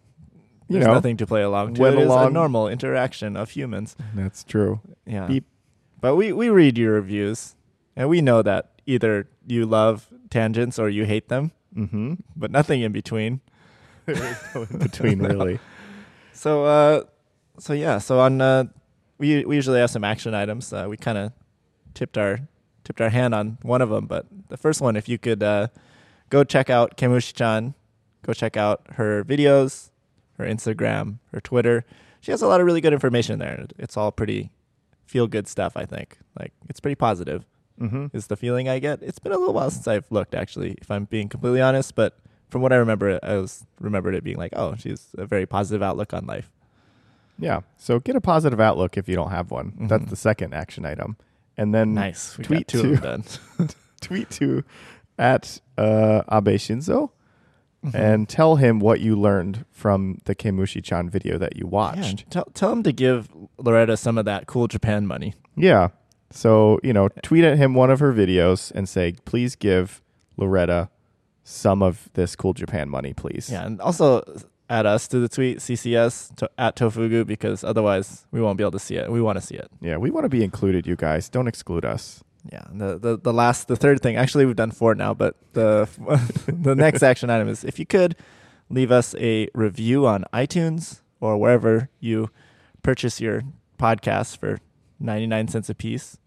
[0.69, 1.81] You There's know, nothing to play along to.
[1.81, 3.97] went It is a normal interaction of humans.
[4.15, 4.81] That's true.
[5.07, 5.27] Yeah.
[5.27, 5.47] Beep.
[6.01, 7.55] But we, we read your reviews,
[7.97, 12.15] and we know that either you love tangents or you hate them, Mm-hmm.
[12.35, 13.41] but nothing in between.
[14.09, 14.19] in
[14.79, 15.59] between, really.
[16.33, 17.03] So, uh,
[17.59, 17.99] so yeah.
[17.99, 18.65] So on, uh,
[19.19, 20.73] we we usually have some action items.
[20.73, 21.33] Uh, we kind of
[21.93, 22.41] tipped our
[22.83, 25.69] tipped our hand on one of them, but the first one, if you could uh,
[26.31, 27.75] go check out Kemushi-chan,
[28.25, 29.91] go check out her videos,
[30.39, 31.85] her Instagram, her Twitter.
[32.23, 33.67] She has a lot of really good information there.
[33.79, 34.51] It's all pretty
[35.11, 35.77] feel good stuff.
[35.77, 37.45] I think like it's pretty positive.
[37.81, 38.09] Mm-hmm.
[38.15, 39.03] is the feeling I get.
[39.03, 41.95] It's been a little while since I've looked, actually, if I'm being completely honest.
[41.95, 42.19] But
[42.51, 45.83] from what I remember, I was remembered it being like, oh, she's a very positive
[45.83, 46.51] outlook on life.
[47.39, 47.61] Yeah.
[47.79, 49.73] So get a positive outlook if you don't have one.
[49.81, 50.11] That's Mhm.
[50.11, 51.17] the second action item.
[51.57, 52.37] And then Nice.
[52.37, 53.25] We tweet two to- of them
[53.57, 53.69] done.
[54.03, 54.63] tweet to
[55.19, 57.13] at uh, Abe Shinzo
[57.85, 57.97] Mm-hmm.
[57.97, 61.99] and tell him what you learned from the Kemushi-chan video that you watched.
[62.21, 65.33] and tell tell him to give Loretta some of that cool Japan money.
[65.57, 65.89] Yeah.
[66.31, 70.03] So, you know, tweet at him one of her videos and say, please give
[70.37, 70.91] Loretta
[71.43, 73.49] some of this cool Japan money, please.
[73.51, 74.23] Yeah, and also
[74.69, 78.73] add us to the tweet CCS to, at Tofugu because otherwise we won't be able
[78.73, 79.11] to see it.
[79.11, 79.69] We want to see it.
[79.81, 81.29] Yeah, we want to be included, you guys.
[81.31, 82.23] Don't exclude us.
[82.51, 84.17] Yeah, and the, the the last the third thing.
[84.17, 85.89] Actually, we've done four now, but the
[86.49, 88.17] the next action item is if you could
[88.71, 92.31] leave us a review on iTunes or wherever you
[92.83, 93.43] purchase your
[93.79, 94.61] podcasts for
[94.99, 96.19] ninety nine cents a piece.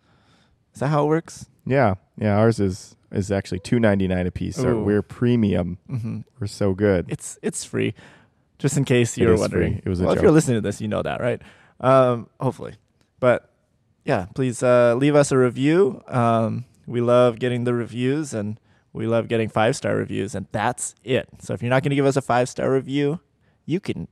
[0.73, 1.47] Is that how it works?
[1.65, 1.95] Yeah.
[2.17, 4.59] Yeah, ours is is actually two ninety nine a piece.
[4.59, 5.77] Or we're premium.
[5.89, 6.21] Mm-hmm.
[6.39, 7.05] We're so good.
[7.09, 7.93] It's it's free,
[8.59, 9.73] just in case you're wondering.
[9.73, 9.81] free.
[9.85, 11.41] It was a well, if you're listening to this, you know that, right?
[11.79, 12.75] Um, hopefully,
[13.19, 13.52] but
[14.05, 16.03] yeah, please uh, leave us a review.
[16.07, 18.59] Um, we love getting the reviews and
[18.91, 21.27] we love getting five star reviews, and that's it.
[21.39, 23.19] So if you're not going to give us a five star review,
[23.65, 24.07] you can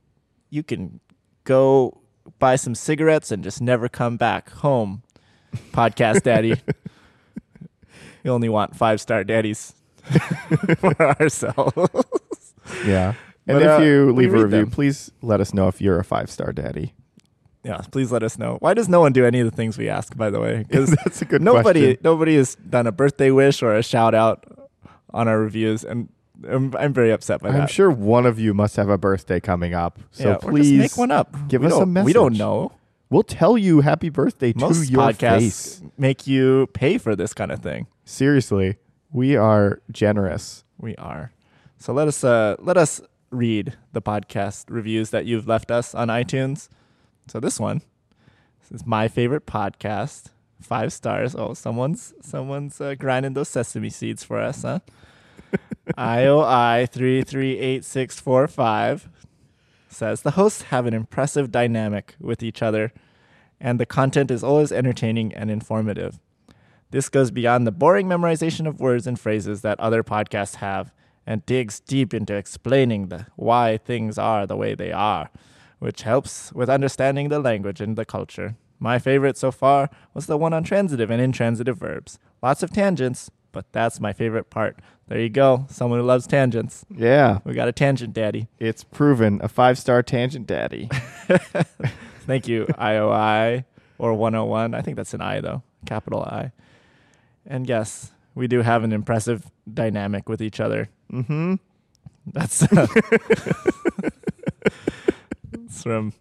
[0.50, 1.00] you can
[1.44, 2.00] go
[2.38, 5.02] buy some cigarettes and just never come back home.
[5.72, 6.54] Podcast daddy.
[8.24, 9.74] you only want five star daddies
[10.78, 12.54] for ourselves.
[12.84, 13.14] Yeah.
[13.46, 14.70] And But, if uh, you leave a review, them.
[14.70, 16.94] please let us know if you're a five star daddy.
[17.64, 18.56] Yeah, please let us know.
[18.60, 20.16] Why does no one do any of the things we ask?
[20.16, 21.98] By the way, because That's a good nobody question.
[22.02, 24.44] nobody has done a birthday wish or a shout out
[25.14, 26.08] on our reviews, and
[26.48, 27.60] I'm, I'm very upset by that.
[27.60, 30.00] I'm sure one of you must have a birthday coming up.
[30.10, 31.36] So yeah, please make one up.
[31.48, 32.72] give We us a don't- We don't know.
[33.10, 35.82] We'll tell you happy birthday Most to your podcasts face.
[35.98, 37.86] make you pay for this kind of thing.
[38.06, 38.76] Seriously,
[39.12, 40.64] we are generous.
[40.78, 41.30] We are.
[41.76, 46.08] So let us uh, let us read the podcast reviews that you've left us on
[46.08, 46.68] iTunes.
[47.26, 47.82] So this one,
[48.60, 50.26] this is my favorite podcast.
[50.60, 51.34] Five stars.
[51.34, 54.78] Oh, someone's someone's uh, grinding those sesame seeds for us, huh?
[55.98, 59.08] IOI three three eight six four five
[59.88, 62.92] says the hosts have an impressive dynamic with each other,
[63.60, 66.18] and the content is always entertaining and informative.
[66.90, 70.92] This goes beyond the boring memorization of words and phrases that other podcasts have
[71.26, 75.30] and digs deep into explaining the why things are the way they are,
[75.82, 78.54] which helps with understanding the language and the culture.
[78.78, 82.20] My favorite so far was the one on transitive and intransitive verbs.
[82.40, 84.78] Lots of tangents, but that's my favorite part.
[85.08, 85.66] There you go.
[85.68, 86.84] Someone who loves tangents.
[86.88, 88.46] Yeah, We got a tangent daddy.
[88.60, 90.88] it's proven a five star tangent daddy.
[92.26, 93.64] Thank you, IOI
[93.98, 94.74] or 101.
[94.74, 96.52] I think that's an I, though, capital I.
[97.44, 100.88] And yes, we do have an impressive dynamic with each other.
[101.12, 101.56] mm-hmm.
[102.24, 102.86] That's, uh,
[105.72, 106.12] it's from,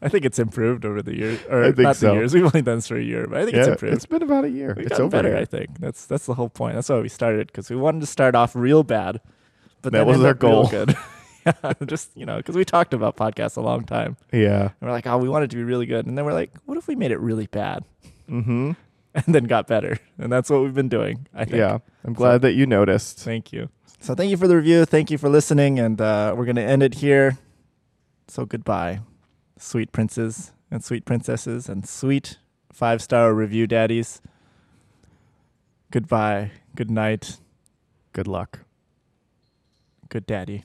[0.00, 1.38] I think it's improved over the years.
[1.50, 2.08] Or I think not so.
[2.08, 2.34] the years.
[2.34, 3.94] We've only done this for a year, but I think it's improved.
[3.94, 4.74] it's been about a year.
[4.76, 5.10] We've it's over.
[5.10, 5.36] better.
[5.36, 5.78] I think.
[5.78, 6.74] That's that's the whole point.
[6.74, 9.20] That's why we started because we wanted to start off real bad,
[9.82, 10.68] but That was our goal.
[10.68, 10.96] Good.
[11.46, 14.16] yeah, just you know, because we talked about podcasts a long time.
[14.32, 14.62] Yeah.
[14.62, 16.06] And we're like, oh, we want it to be really good.
[16.06, 17.84] And then we're like, what if we made it really bad
[18.28, 18.72] Mm-hmm.
[19.14, 19.98] and then got better?
[20.18, 21.56] And that's what we've been doing, I think.
[21.56, 21.78] Yeah.
[22.04, 23.18] I'm glad that you noticed.
[23.20, 23.68] Thank you.
[24.00, 24.84] So thank you for the review.
[24.84, 25.78] Thank you for listening.
[25.80, 27.36] And uh, we're going to end it here.
[28.28, 29.00] So goodbye,
[29.58, 32.38] sweet princes and sweet princesses and sweet
[32.70, 34.20] five star review daddies.
[35.90, 36.50] Goodbye.
[36.76, 37.38] Good night.
[38.12, 38.60] Good luck.
[40.10, 40.64] Good daddy.